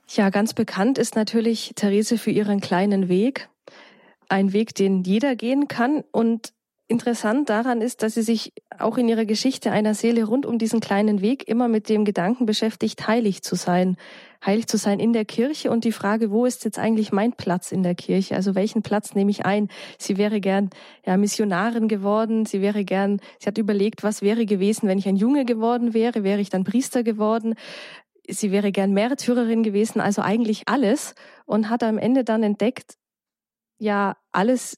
[0.08, 3.48] Ja, ganz bekannt ist natürlich Therese für ihren kleinen Weg.
[4.28, 6.52] Ein Weg, den jeder gehen kann und
[6.86, 10.80] Interessant daran ist, dass sie sich auch in ihrer Geschichte einer Seele rund um diesen
[10.80, 13.96] kleinen Weg immer mit dem Gedanken beschäftigt, heilig zu sein.
[14.44, 17.72] Heilig zu sein in der Kirche und die Frage, wo ist jetzt eigentlich mein Platz
[17.72, 18.34] in der Kirche?
[18.34, 19.68] Also welchen Platz nehme ich ein?
[19.98, 20.68] Sie wäre gern
[21.06, 22.44] ja, Missionarin geworden.
[22.44, 26.22] Sie wäre gern, sie hat überlegt, was wäre gewesen, wenn ich ein Junge geworden wäre?
[26.22, 27.54] Wäre ich dann Priester geworden?
[28.28, 31.14] Sie wäre gern Märtyrerin gewesen, also eigentlich alles
[31.46, 32.96] und hat am Ende dann entdeckt,
[33.78, 34.76] ja, alles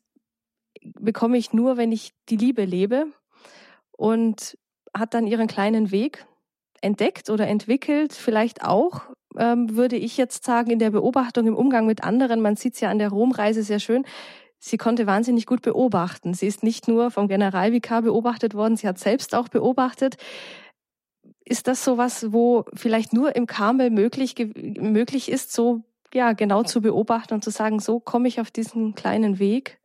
[0.98, 3.06] bekomme ich nur, wenn ich die Liebe lebe
[3.92, 4.58] und
[4.96, 6.26] hat dann ihren kleinen Weg
[6.80, 9.02] entdeckt oder entwickelt, vielleicht auch,
[9.38, 12.40] ähm, würde ich jetzt sagen, in der Beobachtung im Umgang mit anderen.
[12.40, 14.04] Man sieht es ja an der Romreise sehr schön.
[14.58, 16.34] Sie konnte wahnsinnig gut beobachten.
[16.34, 20.16] Sie ist nicht nur vom Generalvikar beobachtet worden, sie hat selbst auch beobachtet.
[21.44, 25.82] Ist das so was, wo vielleicht nur im Karmel möglich, möglich ist, so
[26.14, 29.78] ja, genau zu beobachten und zu sagen, so komme ich auf diesen kleinen Weg?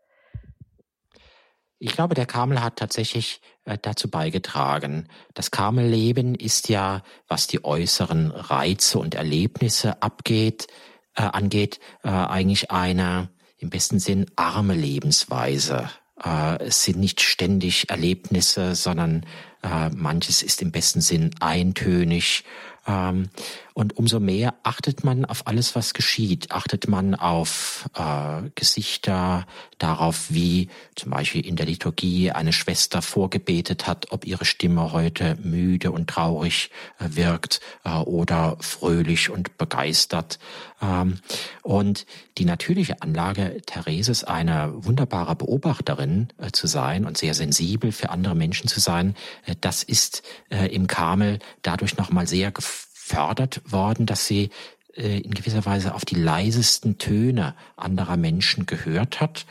[1.83, 5.07] Ich glaube, der Karmel hat tatsächlich äh, dazu beigetragen.
[5.33, 10.67] Das Karmelleben ist ja, was die äußeren Reize und Erlebnisse abgeht,
[11.15, 15.89] äh, angeht, äh, eigentlich eine im besten Sinn arme Lebensweise.
[16.23, 19.25] Äh, es sind nicht ständig Erlebnisse, sondern
[19.63, 22.43] äh, manches ist im besten Sinn eintönig
[22.87, 23.29] ähm,
[23.73, 26.51] und umso mehr achtet man auf alles, was geschieht.
[26.51, 29.45] Achtet man auf äh, Gesichter,
[29.77, 35.37] darauf, wie zum Beispiel in der Liturgie eine Schwester vorgebetet hat, ob ihre Stimme heute
[35.43, 36.69] müde und traurig
[36.99, 40.39] äh, wirkt äh, oder fröhlich und begeistert.
[40.81, 41.19] Ähm,
[41.61, 42.05] und
[42.37, 48.35] die natürliche Anlage Thereses, eine wunderbare Beobachterin äh, zu sein und sehr sensibel für andere
[48.35, 49.15] Menschen zu sein,
[49.45, 54.49] äh, das ist äh, im Karmel dadurch nochmal sehr gefördert worden, dass sie
[54.93, 59.45] in gewisser Weise auf die leisesten Töne anderer Menschen gehört hat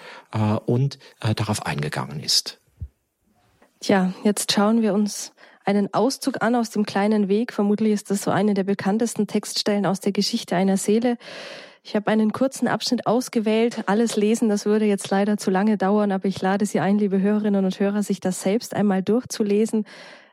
[0.66, 2.59] und darauf eingegangen ist.
[3.81, 5.33] Tja, jetzt schauen wir uns
[5.71, 7.53] einen Auszug an aus dem kleinen Weg.
[7.53, 11.16] Vermutlich ist das so eine der bekanntesten Textstellen aus der Geschichte einer Seele.
[11.83, 13.85] Ich habe einen kurzen Abschnitt ausgewählt.
[13.87, 17.21] Alles lesen, das würde jetzt leider zu lange dauern, aber ich lade Sie ein, liebe
[17.21, 19.87] Hörerinnen und Hörer, sich das selbst einmal durchzulesen.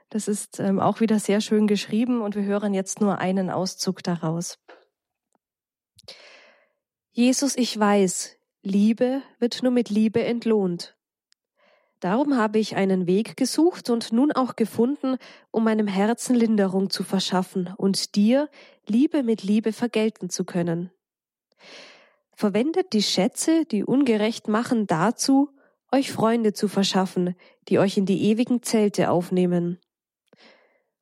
[0.09, 4.03] Das ist ähm, auch wieder sehr schön geschrieben und wir hören jetzt nur einen Auszug
[4.03, 4.57] daraus.
[7.11, 10.96] Jesus, ich weiß, Liebe wird nur mit Liebe entlohnt.
[11.99, 15.17] Darum habe ich einen Weg gesucht und nun auch gefunden,
[15.49, 18.49] um meinem Herzen Linderung zu verschaffen und dir
[18.85, 20.91] Liebe mit Liebe vergelten zu können.
[22.33, 25.49] Verwendet die Schätze, die ungerecht machen, dazu,
[25.91, 27.35] euch Freunde zu verschaffen,
[27.67, 29.79] die euch in die ewigen Zelte aufnehmen.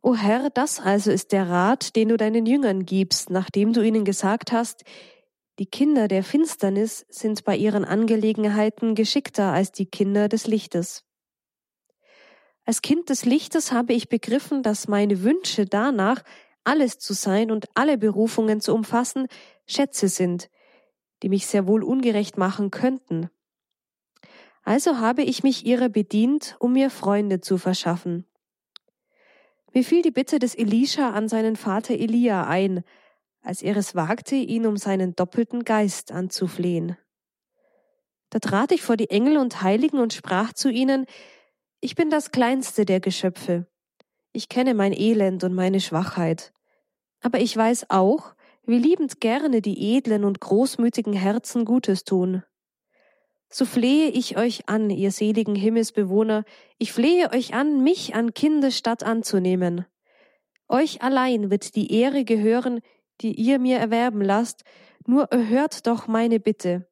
[0.01, 4.05] O Herr, das also ist der Rat, den du deinen Jüngern gibst, nachdem du ihnen
[4.05, 4.85] gesagt hast,
[5.57, 11.05] die Kinder der Finsternis sind bei ihren Angelegenheiten geschickter als die Kinder des Lichtes.
[12.65, 16.23] Als Kind des Lichtes habe ich begriffen, dass meine Wünsche danach,
[16.63, 19.27] alles zu sein und alle Berufungen zu umfassen,
[19.67, 20.49] Schätze sind,
[21.21, 23.29] die mich sehr wohl ungerecht machen könnten.
[24.63, 28.25] Also habe ich mich ihrer bedient, um mir Freunde zu verschaffen.
[29.73, 32.83] Mir fiel die Bitte des Elisha an seinen Vater Elia ein,
[33.45, 36.97] als er es wagte, ihn um seinen doppelten Geist anzuflehen.
[38.29, 41.05] Da trat ich vor die Engel und Heiligen und sprach zu ihnen,
[41.79, 43.67] ich bin das kleinste der Geschöpfe.
[44.33, 46.51] Ich kenne mein Elend und meine Schwachheit.
[47.21, 48.35] Aber ich weiß auch,
[48.65, 52.43] wie liebend gerne die edlen und großmütigen Herzen Gutes tun
[53.55, 56.43] so flehe ich euch an, ihr seligen Himmelsbewohner,
[56.77, 59.85] ich flehe euch an, mich an Kindesstadt anzunehmen.
[60.67, 62.81] Euch allein wird die Ehre gehören,
[63.21, 64.63] die ihr mir erwerben lasst,
[65.05, 66.87] nur erhört doch meine Bitte.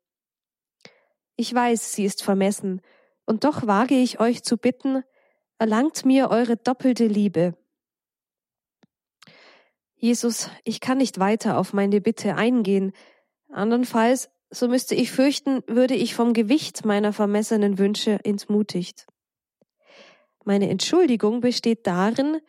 [1.36, 2.82] Ich weiß, sie ist vermessen,
[3.26, 5.04] und doch wage ich euch zu bitten,
[5.58, 7.56] erlangt mir eure doppelte Liebe.
[9.96, 12.92] Jesus, ich kann nicht weiter auf meine Bitte eingehen,
[13.50, 19.08] andernfalls so müsste ich fürchten, würde ich vom Gewicht meiner vermessenen Wünsche entmutigt.
[20.46, 22.40] Meine Entschuldigung besteht darin,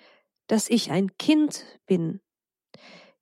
[0.46, 2.20] dass ich ein Kind bin.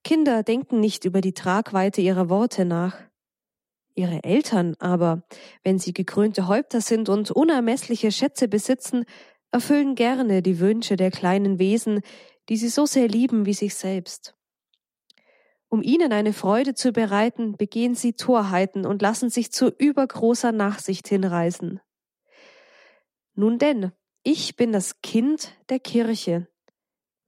[0.04, 2.96] Kinder denken nicht über die Tragweite ihrer Worte nach.
[3.94, 5.22] Ihre Eltern aber,
[5.62, 9.04] wenn sie gekrönte Häupter sind und unermessliche Schätze besitzen,
[9.50, 12.00] erfüllen gerne die Wünsche der kleinen Wesen,
[12.48, 14.34] die sie so sehr lieben wie sich selbst.
[15.68, 21.08] Um ihnen eine Freude zu bereiten, begehen sie Torheiten und lassen sich zu übergroßer Nachsicht
[21.08, 21.80] hinreißen.
[23.34, 23.92] Nun denn,
[24.22, 26.48] ich bin das Kind der Kirche.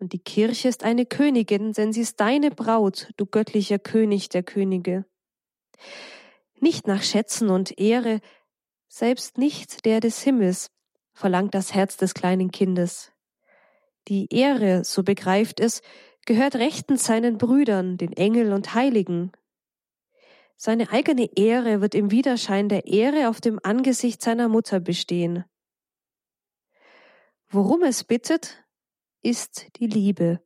[0.04, 4.42] Und die Kirche ist eine Königin, denn sie ist deine Braut, du göttlicher König der
[4.42, 5.06] Könige.
[6.60, 8.20] Nicht nach Schätzen und Ehre,
[8.86, 10.70] selbst nicht der des Himmels,
[11.14, 13.12] verlangt das Herz des kleinen Kindes.
[14.08, 15.80] Die Ehre, so begreift es,
[16.26, 19.32] gehört rechtens seinen Brüdern, den Engel und Heiligen.
[20.54, 25.46] Seine eigene Ehre wird im Widerschein der Ehre auf dem Angesicht seiner Mutter bestehen.
[27.48, 28.63] Worum es bittet,
[29.24, 30.40] ist die Liebe.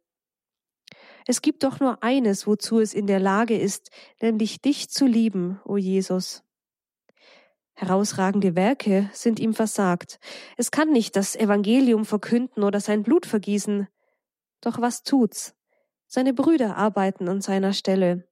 [1.27, 5.61] Es gibt doch nur eines, wozu es in der Lage ist, nämlich dich zu lieben,
[5.65, 6.43] o Jesus.
[7.75, 10.19] Herausragende Werke sind ihm versagt.
[10.57, 13.89] Es kann nicht das Evangelium verkünden oder sein Blut vergießen.
[14.63, 15.55] Doch was tut's?
[16.07, 18.27] Seine Brüder arbeiten an seiner Stelle.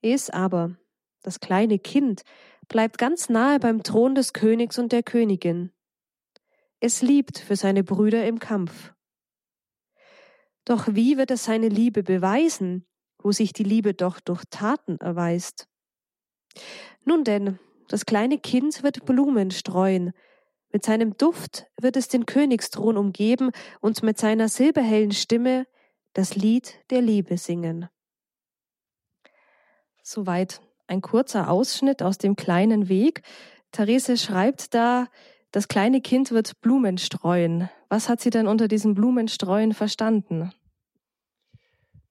[0.00, 0.76] Es aber,
[1.22, 2.22] das kleine Kind,
[2.68, 5.72] bleibt ganz nahe beim Thron des Königs und der Königin.
[6.78, 8.94] Es liebt für seine Brüder im Kampf.
[10.64, 12.86] Doch wie wird es seine Liebe beweisen,
[13.18, 15.68] wo sich die Liebe doch durch Taten erweist?
[17.04, 17.58] Nun denn,
[17.88, 20.12] das kleine Kind wird Blumen streuen,
[20.72, 23.50] mit seinem Duft wird es den Königsthron umgeben
[23.80, 25.66] und mit seiner silberhellen Stimme
[26.12, 27.88] das Lied der Liebe singen.
[30.02, 33.22] Soweit ein kurzer Ausschnitt aus dem kleinen Weg.
[33.72, 35.08] Therese schreibt da,
[35.52, 37.68] das kleine Kind wird Blumen streuen.
[37.88, 40.52] Was hat sie denn unter diesem Blumenstreuen verstanden?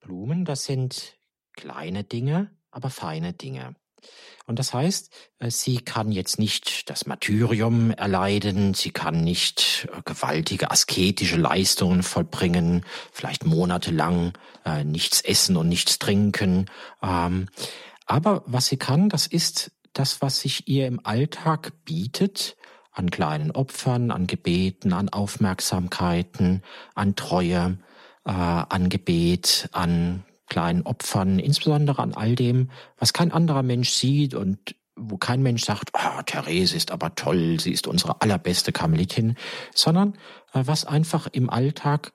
[0.02, 1.18] Blumen, das sind
[1.54, 3.76] kleine Dinge, aber feine Dinge.
[4.46, 10.02] Und das heißt, äh, sie kann jetzt nicht das Martyrium erleiden, sie kann nicht äh,
[10.04, 14.34] gewaltige asketische Leistungen vollbringen, vielleicht monatelang
[14.66, 16.66] äh, nichts essen und nichts trinken.
[17.04, 17.48] Ähm,
[18.06, 22.56] aber was sie kann, das ist das, was sich ihr im Alltag bietet,
[22.92, 26.64] an kleinen Opfern, an Gebeten, an Aufmerksamkeiten,
[26.96, 27.78] an Treue,
[28.26, 34.34] äh, an Gebet, an kleinen Opfern, insbesondere an all dem, was kein anderer Mensch sieht
[34.34, 39.36] und wo kein Mensch sagt, ah, Therese ist aber toll, sie ist unsere allerbeste Karmelitin,
[39.74, 40.14] sondern
[40.54, 42.12] äh, was einfach im Alltag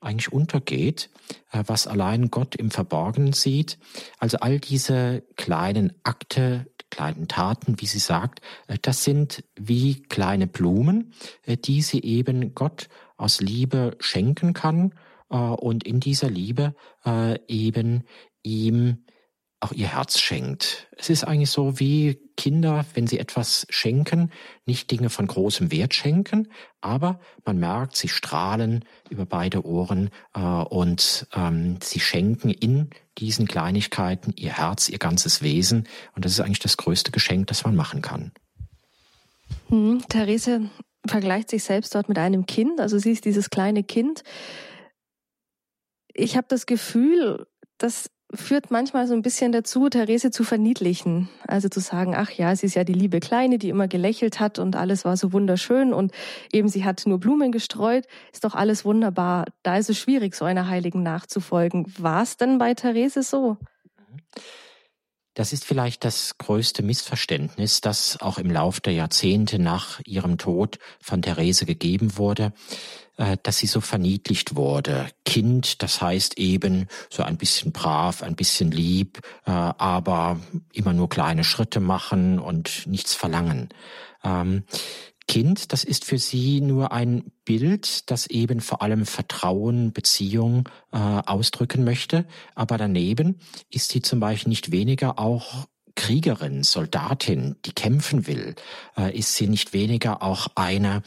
[0.00, 1.10] eigentlich untergeht,
[1.50, 3.78] äh, was allein Gott im Verborgenen sieht.
[4.18, 10.46] Also all diese kleinen Akte, kleinen Taten, wie sie sagt, äh, das sind wie kleine
[10.46, 11.12] Blumen,
[11.44, 14.94] äh, die sie eben Gott aus Liebe schenken kann
[15.30, 16.74] äh, und in dieser Liebe
[17.46, 18.04] eben
[18.42, 19.04] ihm
[19.60, 20.88] auch ihr Herz schenkt.
[20.96, 24.30] Es ist eigentlich so wie Kinder, wenn sie etwas schenken,
[24.66, 26.48] nicht Dinge von großem Wert schenken,
[26.80, 33.48] aber man merkt, sie strahlen über beide Ohren äh, und ähm, sie schenken in diesen
[33.48, 35.88] Kleinigkeiten ihr Herz, ihr ganzes Wesen.
[36.14, 38.30] Und das ist eigentlich das größte Geschenk, das man machen kann.
[39.68, 40.70] Hm, Therese
[41.04, 44.22] vergleicht sich selbst dort mit einem Kind, also sie ist dieses kleine Kind,
[46.18, 47.46] ich habe das Gefühl,
[47.78, 51.28] das führt manchmal so ein bisschen dazu, Therese zu verniedlichen.
[51.46, 54.58] Also zu sagen, ach ja, sie ist ja die liebe Kleine, die immer gelächelt hat
[54.58, 56.12] und alles war so wunderschön und
[56.52, 59.46] eben sie hat nur Blumen gestreut, ist doch alles wunderbar.
[59.62, 61.86] Da ist es schwierig, so einer Heiligen nachzufolgen.
[61.98, 63.56] War es denn bei Therese so?
[65.34, 70.78] Das ist vielleicht das größte Missverständnis, das auch im Lauf der Jahrzehnte nach ihrem Tod
[71.00, 72.52] von Therese gegeben wurde.
[73.18, 75.08] Äh, dass sie so verniedlicht wurde.
[75.24, 80.38] Kind, das heißt eben so ein bisschen brav, ein bisschen lieb, äh, aber
[80.72, 83.70] immer nur kleine Schritte machen und nichts verlangen.
[84.22, 84.62] Ähm,
[85.26, 90.98] kind, das ist für sie nur ein Bild, das eben vor allem Vertrauen, Beziehung äh,
[90.98, 92.24] ausdrücken möchte.
[92.54, 95.66] Aber daneben ist sie zum Beispiel nicht weniger auch
[95.96, 98.54] Kriegerin, Soldatin, die kämpfen will,
[99.12, 101.02] ist sie nicht weniger auch eine,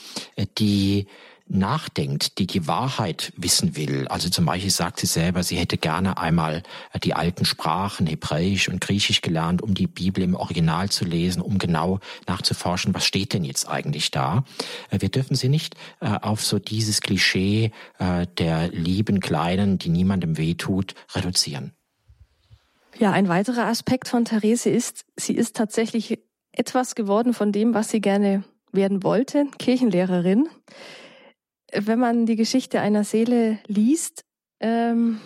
[0.57, 1.07] die
[1.51, 4.07] nachdenkt, die die Wahrheit wissen will.
[4.07, 8.69] Also zum Beispiel sagt sie selber, sie hätte gerne einmal äh, die alten Sprachen, Hebräisch
[8.69, 13.33] und Griechisch gelernt, um die Bibel im Original zu lesen, um genau nachzuforschen, was steht
[13.33, 14.43] denn jetzt eigentlich da.
[14.89, 20.37] Äh, wir dürfen sie nicht äh, auf so dieses Klischee der lieben Kleinen, die niemandem
[20.37, 21.71] wehtut, reduzieren.
[22.97, 26.19] Ja, ein weiterer Aspekt von Therese ist, sie ist tatsächlich
[26.51, 30.47] etwas geworden von dem, was sie gerne werden wollte, Kirchenlehrerin
[31.73, 34.23] wenn man die Geschichte einer Seele liest,
[34.59, 35.19] ähm,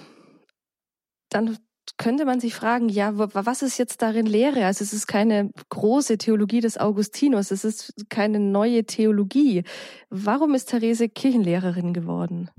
[1.30, 1.58] dann
[1.98, 4.66] könnte man sich fragen, ja, was ist jetzt darin Lehre?
[4.66, 9.64] Also es ist keine große Theologie des Augustinus, es ist keine neue Theologie.
[10.10, 12.50] Warum ist Therese Kirchenlehrerin geworden?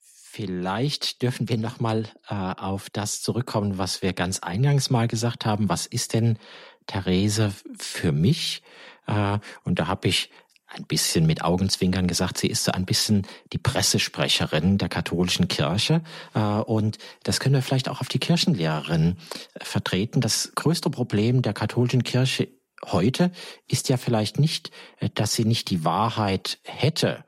[0.00, 5.68] Vielleicht dürfen wir nochmal äh, auf das zurückkommen, was wir ganz eingangs mal gesagt haben.
[5.68, 6.38] Was ist denn
[6.86, 8.62] Therese für mich?
[9.06, 10.30] Äh, und da habe ich
[10.74, 16.02] ein bisschen mit Augenzwinkern gesagt, sie ist so ein bisschen die Pressesprecherin der katholischen Kirche.
[16.34, 19.16] Äh, und das können wir vielleicht auch auf die Kirchenlehrerin
[19.54, 20.20] äh, vertreten.
[20.20, 22.48] Das größte Problem der katholischen Kirche
[22.84, 23.30] heute
[23.68, 24.70] ist ja vielleicht nicht,
[25.00, 27.24] äh, dass sie nicht die Wahrheit hätte.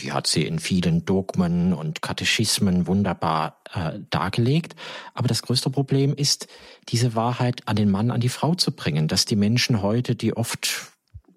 [0.00, 3.62] Die hat sie in vielen Dogmen und Katechismen wunderbar
[4.10, 4.74] dargelegt.
[5.14, 6.48] Aber das größte Problem ist,
[6.88, 10.36] diese Wahrheit an den Mann, an die Frau zu bringen, dass die Menschen heute, die
[10.36, 10.91] oft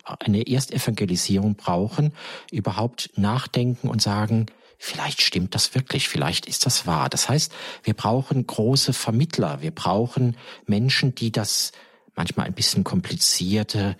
[0.05, 2.13] eine Erstevangelisierung brauchen,
[2.51, 4.47] überhaupt nachdenken und sagen,
[4.77, 7.09] vielleicht stimmt das wirklich, vielleicht ist das wahr.
[7.09, 7.51] Das heißt,
[7.83, 11.71] wir brauchen große Vermittler, wir brauchen Menschen, die das
[12.15, 13.97] manchmal ein bisschen komplizierte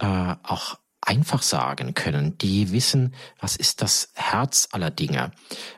[0.00, 5.32] äh, auch einfach sagen können, die wissen, was ist das Herz aller Dinge.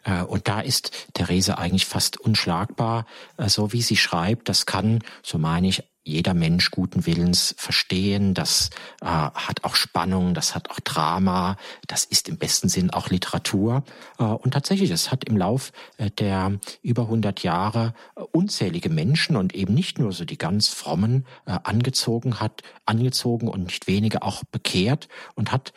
[0.04, 3.06] Äh, und da ist Therese eigentlich fast unschlagbar,
[3.36, 4.48] äh, so wie sie schreibt.
[4.48, 8.34] Das kann, so meine ich, jeder Mensch guten Willens verstehen.
[8.34, 13.10] Das äh, hat auch Spannung, das hat auch Drama, das ist im besten Sinn auch
[13.10, 13.84] Literatur.
[14.18, 19.36] Äh, und tatsächlich, es hat im Lauf äh, der über 100 Jahre äh, unzählige Menschen
[19.36, 24.22] und eben nicht nur so die ganz frommen äh, angezogen hat, angezogen und nicht wenige
[24.22, 25.72] auch bekehrt und hat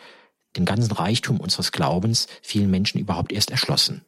[0.56, 4.06] den ganzen Reichtum unseres Glaubens vielen Menschen überhaupt erst erschlossen.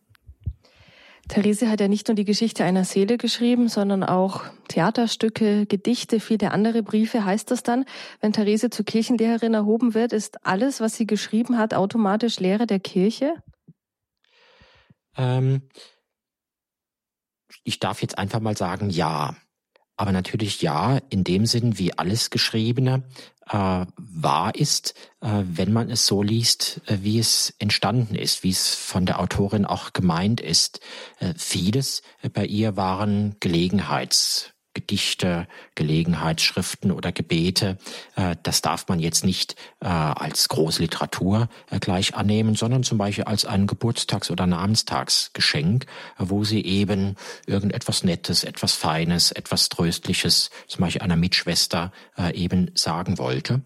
[1.28, 6.52] Therese hat ja nicht nur die Geschichte einer Seele geschrieben, sondern auch Theaterstücke, Gedichte, viele
[6.52, 7.26] andere Briefe.
[7.26, 7.86] Heißt das dann,
[8.22, 12.80] wenn Therese zur Kirchenlehrerin erhoben wird, ist alles, was sie geschrieben hat, automatisch Lehre der
[12.80, 13.36] Kirche?
[15.18, 15.64] Ähm,
[17.64, 19.36] ich darf jetzt einfach mal sagen, ja.
[19.98, 23.04] Aber natürlich ja, in dem Sinn, wie alles Geschriebene
[23.50, 28.52] äh, wahr ist, äh, wenn man es so liest, äh, wie es entstanden ist, wie
[28.52, 30.80] es von der Autorin auch gemeint ist.
[31.20, 32.02] Äh, vieles
[32.34, 37.80] bei ihr waren Gelegenheits Gedichte, Gelegenheitsschriften oder Gebete.
[38.16, 43.00] Äh, das darf man jetzt nicht äh, als große Literatur äh, gleich annehmen, sondern zum
[43.00, 45.88] Beispiel als ein Geburtstags- oder Namenstagsgeschenk,
[46.20, 47.16] wo sie eben
[47.48, 51.92] irgendetwas Nettes, etwas Feines, etwas Tröstliches, zum Beispiel einer Mitschwester
[52.34, 53.62] eben sagen wollte.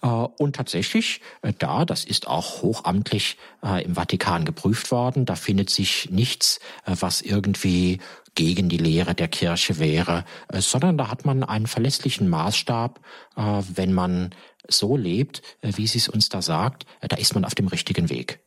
[0.00, 1.20] Und tatsächlich
[1.58, 3.36] da, das ist auch hochamtlich
[3.84, 7.98] im Vatikan geprüft worden, da findet sich nichts, was irgendwie
[8.34, 13.00] gegen die Lehre der Kirche wäre, äh, sondern da hat man einen verlässlichen Maßstab,
[13.36, 14.30] äh, wenn man
[14.68, 18.10] so lebt, äh, wie sie es uns da sagt, da ist man auf dem richtigen
[18.10, 18.40] Weg.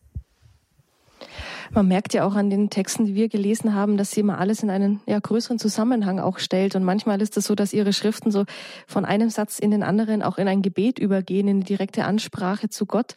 [1.71, 4.63] Man merkt ja auch an den Texten, die wir gelesen haben, dass sie immer alles
[4.63, 6.75] in einen ja, größeren Zusammenhang auch stellt.
[6.75, 8.45] Und manchmal ist es so, dass ihre Schriften so
[8.87, 12.69] von einem Satz in den anderen auch in ein Gebet übergehen, in eine direkte Ansprache
[12.69, 13.15] zu Gott.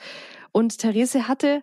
[0.53, 1.62] Und Therese hatte,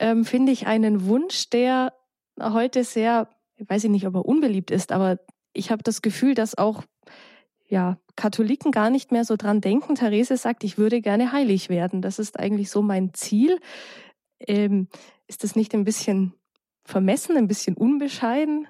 [0.00, 1.92] ähm, finde ich, einen Wunsch, der
[2.40, 3.28] heute sehr
[3.58, 5.18] weiß ich nicht, ob er unbeliebt ist, aber
[5.52, 6.82] ich habe das Gefühl, dass auch
[7.68, 9.94] ja, Katholiken gar nicht mehr so dran denken.
[9.94, 12.02] Therese sagt, ich würde gerne heilig werden.
[12.02, 13.58] Das ist eigentlich so mein Ziel.
[14.38, 14.88] Ähm,
[15.26, 16.34] ist das nicht ein bisschen
[16.84, 18.68] vermessen, ein bisschen unbescheiden?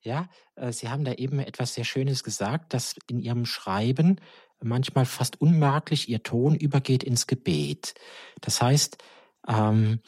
[0.00, 4.20] Ja, äh, Sie haben da eben etwas sehr Schönes gesagt, dass in Ihrem Schreiben
[4.62, 7.94] manchmal fast unmerklich Ihr Ton übergeht ins Gebet.
[8.40, 8.98] Das heißt,
[9.46, 10.00] ähm,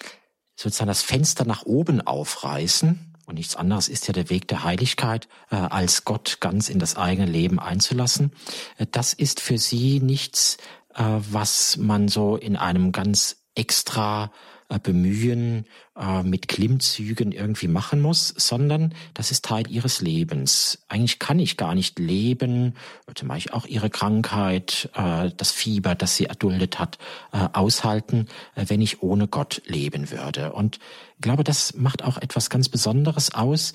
[0.57, 3.15] sozusagen das Fenster nach oben aufreißen.
[3.27, 6.97] Und nichts anderes ist ja der Weg der Heiligkeit, äh, als Gott ganz in das
[6.97, 8.33] eigene Leben einzulassen.
[8.79, 10.59] Äh, das ist für sie nichts,
[10.95, 14.33] äh, was man so in einem ganz extra
[14.69, 15.67] äh, bemühen,
[15.99, 20.79] äh, mit Klimmzügen irgendwie machen muss, sondern das ist Teil ihres Lebens.
[20.89, 22.75] Eigentlich kann ich gar nicht leben,
[23.15, 26.99] zum Beispiel auch ihre Krankheit, äh, das Fieber, das sie erduldet hat,
[27.31, 30.53] aushalten, wenn ich ohne Gott leben würde.
[30.53, 30.79] Und
[31.17, 33.73] ich glaube, das macht auch etwas ganz Besonderes aus.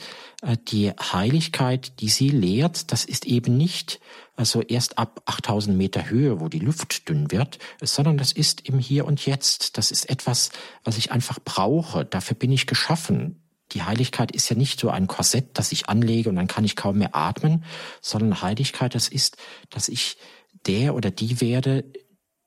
[0.70, 4.00] Die Heiligkeit, die sie lehrt, das ist eben nicht
[4.38, 8.78] also erst ab 8000 Meter Höhe, wo die Luft dünn wird, sondern das ist im
[8.78, 9.80] Hier und Jetzt.
[9.80, 10.52] Das ist etwas,
[10.84, 12.06] was ich einfach brauche.
[12.14, 13.44] Dafür bin ich geschaffen.
[13.74, 16.76] Die Heiligkeit ist ja nicht so ein Korsett, das ich anlege und dann kann ich
[16.76, 17.66] kaum mehr atmen,
[18.02, 19.38] sondern Heiligkeit, das ist,
[19.70, 20.18] dass ich
[20.66, 21.84] der oder die werde,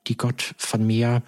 [0.07, 1.23] die Gott von mir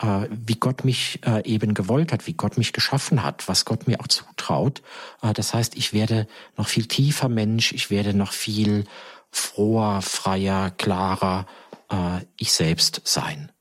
[0.00, 3.86] äh, wie Gott mich äh, eben gewollt hat, wie Gott mich geschaffen hat, was Gott
[3.86, 4.82] mir auch zutraut.
[5.22, 6.26] Äh, das heißt, ich werde
[6.56, 8.84] noch viel tiefer Mensch, ich werde noch viel
[9.30, 11.46] froher, freier, klarer
[11.90, 13.52] äh, ich selbst sein.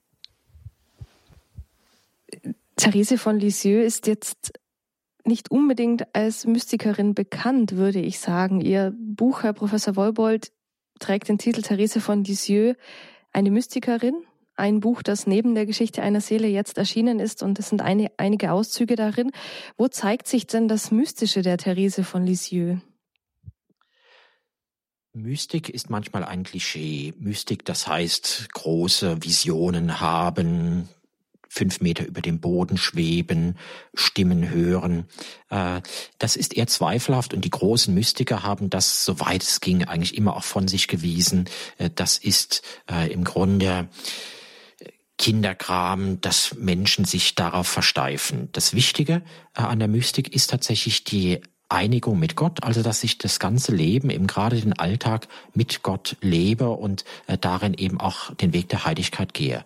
[2.77, 4.53] Therese von Lisieux ist jetzt
[5.25, 8.61] nicht unbedingt als Mystikerin bekannt, würde ich sagen.
[8.61, 10.51] Ihr Buch, Herr Professor Wolbold,
[10.99, 12.77] trägt den Titel Therese von Lisieux,
[13.33, 14.15] eine Mystikerin.
[14.55, 18.11] Ein Buch, das neben der Geschichte einer Seele jetzt erschienen ist und es sind eine,
[18.17, 19.31] einige Auszüge darin.
[19.77, 22.79] Wo zeigt sich denn das Mystische der Therese von Lisieux?
[25.13, 27.13] Mystik ist manchmal ein Klischee.
[27.19, 30.89] Mystik, das heißt große Visionen haben,
[31.49, 33.57] fünf Meter über dem Boden schweben,
[33.93, 35.05] Stimmen hören.
[35.49, 35.81] Äh,
[36.19, 40.35] das ist eher zweifelhaft und die großen Mystiker haben das, soweit es ging, eigentlich immer
[40.35, 41.45] auch von sich gewiesen.
[41.77, 43.89] Äh, das ist äh, im Grunde
[45.17, 48.49] Kinderkram, dass Menschen sich darauf versteifen.
[48.51, 49.23] Das Wichtige
[49.53, 54.09] an der Mystik ist tatsächlich die Einigung mit Gott, also dass ich das ganze Leben,
[54.09, 58.85] eben gerade den Alltag mit Gott lebe und äh, darin eben auch den Weg der
[58.85, 59.65] Heiligkeit gehe.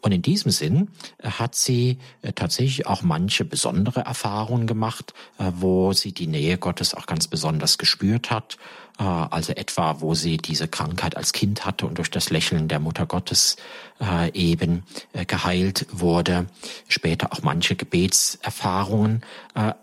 [0.00, 0.88] Und in diesem Sinn
[1.18, 6.58] äh, hat sie äh, tatsächlich auch manche besondere Erfahrungen gemacht, äh, wo sie die Nähe
[6.58, 8.56] Gottes auch ganz besonders gespürt hat.
[8.98, 12.78] Äh, also etwa, wo sie diese Krankheit als Kind hatte und durch das Lächeln der
[12.78, 13.56] Mutter Gottes
[14.00, 16.46] äh, eben äh, geheilt wurde.
[16.88, 19.22] Später auch manche Gebetserfahrungen.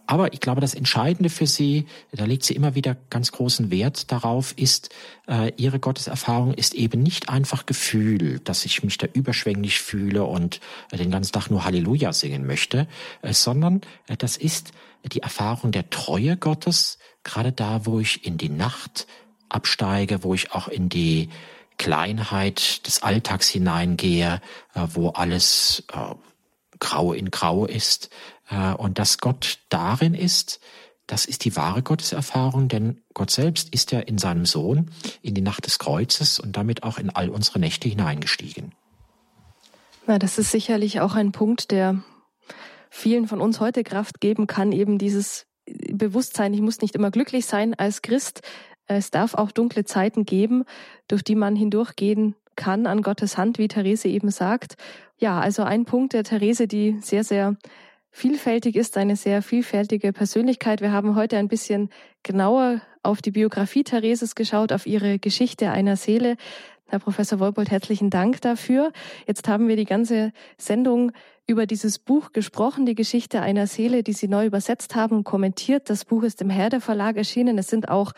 [0.08, 4.12] Aber ich glaube, das Entscheidende für sie, da legt sie immer wieder ganz großen Wert
[4.12, 4.90] darauf, ist,
[5.58, 10.60] ihre Gotteserfahrung ist eben nicht einfach Gefühl, dass ich mich da überschwänglich fühle und
[10.92, 12.88] den ganzen Tag nur Halleluja singen möchte,
[13.22, 13.82] sondern
[14.18, 14.72] das ist
[15.04, 19.08] die Erfahrung der Treue Gottes, gerade da, wo ich in die Nacht
[19.50, 21.30] absteige, wo ich auch in die
[21.78, 24.42] Kleinheit des Alltags hineingehe,
[24.76, 26.16] äh, wo alles äh,
[26.80, 28.10] grau in grau ist
[28.50, 30.60] äh, und dass Gott darin ist,
[31.08, 34.92] das ist die wahre Gotteserfahrung, denn Gott selbst ist ja in seinem Sohn
[35.24, 38.74] in die Nacht des Kreuzes und damit auch in all unsere Nächte hineingestiegen.
[40.06, 42.04] Na, das ist sicherlich auch ein Punkt, der
[42.92, 45.48] vielen von uns heute Kraft geben kann, eben dieses
[45.92, 48.42] Bewusstsein, ich muss nicht immer glücklich sein als Christ.
[48.88, 50.66] Es darf auch dunkle Zeiten geben,
[51.08, 54.76] durch die man hindurchgehen kann an Gottes Hand, wie Therese eben sagt.
[55.18, 57.56] Ja, also ein Punkt der Therese, die sehr, sehr
[58.12, 60.82] vielfältig ist, eine sehr vielfältige Persönlichkeit.
[60.82, 61.90] Wir haben heute ein bisschen
[62.24, 66.36] genauer auf die Biografie Thereses geschaut, auf ihre Geschichte einer Seele.
[66.92, 68.92] Herr Professor Wolbold, herzlichen Dank dafür.
[69.28, 71.12] Jetzt haben wir die ganze Sendung
[71.46, 75.88] über dieses Buch gesprochen, die Geschichte einer Seele, die Sie neu übersetzt haben und kommentiert.
[75.92, 77.60] Das Buch ist im Herder Verlag erschienen.
[77.60, 78.14] Es sind auch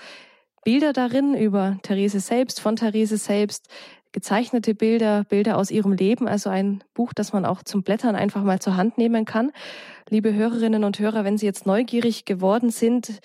[0.64, 3.68] Bilder darin über Therese selbst, von Therese selbst,
[4.14, 8.44] gezeichnete Bilder, Bilder aus ihrem Leben, also ein Buch, das man auch zum Blättern einfach
[8.44, 9.52] mal zur Hand nehmen kann.
[10.10, 13.20] Liebe Hörerinnen und Hörer, wenn Sie jetzt neugierig geworden sind,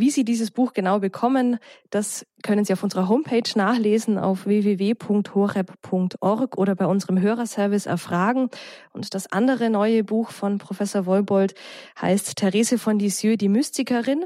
[0.00, 1.58] wie Sie dieses Buch genau bekommen,
[1.90, 8.48] das können Sie auf unserer Homepage nachlesen auf www.horeb.org oder bei unserem Hörerservice erfragen.
[8.92, 11.54] Und das andere neue Buch von Professor Wolbold
[12.00, 14.24] heißt Therese von Lisieux, die Mystikerin.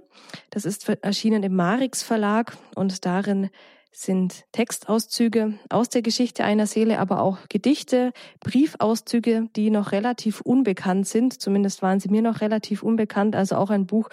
[0.51, 3.51] Das ist erschienen im Marix Verlag und darin
[3.97, 11.07] sind Textauszüge aus der Geschichte einer Seele, aber auch Gedichte, Briefauszüge, die noch relativ unbekannt
[11.07, 11.41] sind.
[11.41, 13.37] Zumindest waren sie mir noch relativ unbekannt.
[13.37, 14.09] Also auch ein Buch,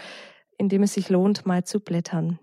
[0.62, 2.39] in dem es sich lohnt, mal zu blättern.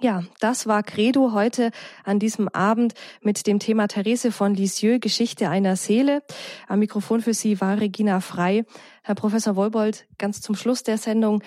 [0.00, 1.72] Ja, das war Credo heute
[2.04, 6.22] an diesem Abend mit dem Thema Therese von Lisieux, Geschichte einer Seele.
[6.68, 8.64] Am Mikrofon für Sie war Regina Frei.
[9.02, 11.42] Herr Professor Wolbold, ganz zum Schluss der Sendung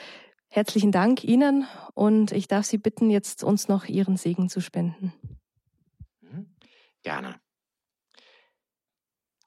[0.50, 5.14] herzlichen Dank Ihnen und ich darf Sie bitten, jetzt uns noch Ihren Segen zu spenden.
[6.22, 6.54] Mhm.
[7.02, 7.40] Gerne.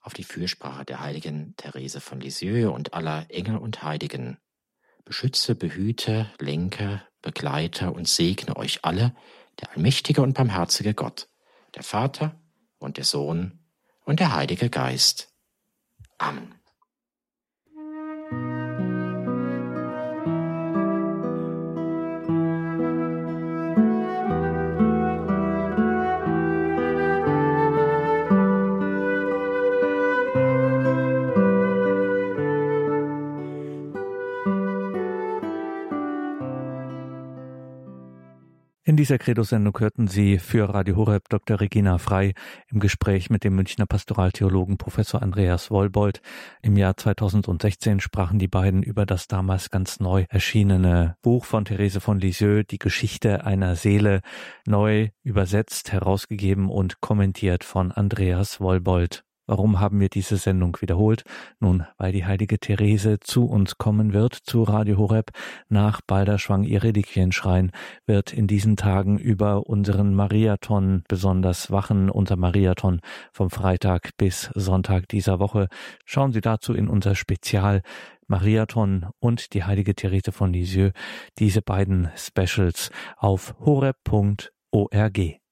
[0.03, 4.39] Auf die Fürsprache der heiligen Therese von Lisieux und aller Engel und Heiligen
[5.07, 9.15] beschütze, behüte, lenke, begleite und segne euch alle,
[9.61, 11.29] der allmächtige und barmherzige Gott,
[11.75, 12.39] der Vater
[12.79, 13.61] und der Sohn
[14.05, 15.33] und der Heilige Geist.
[16.19, 16.56] Amen.
[38.97, 41.61] In dieser Credo-Sendung hörten Sie für Radio Horeb Dr.
[41.61, 42.33] Regina Frei
[42.69, 46.23] im Gespräch mit dem Münchner Pastoraltheologen Professor Andreas Wollbold.
[46.63, 52.01] Im Jahr 2016 sprachen die beiden über das damals ganz neu erschienene Buch von Therese
[52.01, 54.23] von Lisieux, Die Geschichte einer Seele,
[54.67, 59.26] neu übersetzt, herausgegeben und kommentiert von Andreas Wollbold.
[59.47, 61.25] Warum haben wir diese Sendung wiederholt?
[61.61, 65.31] Nun, weil die heilige Therese zu uns kommen wird, zu Radio Horeb.
[65.69, 67.71] Nach Balderschwang ihr Reliquienschrein
[68.07, 73.01] wird in diesen Tagen über unseren Mariathon besonders wachen, unser Mariathon
[73.33, 75.69] vom Freitag bis Sonntag dieser Woche.
[76.05, 77.83] Schauen Sie dazu in unser Spezial
[78.27, 80.93] Mariathon und die heilige Therese von Lisieux,
[81.39, 85.41] diese beiden Specials auf horeb.org.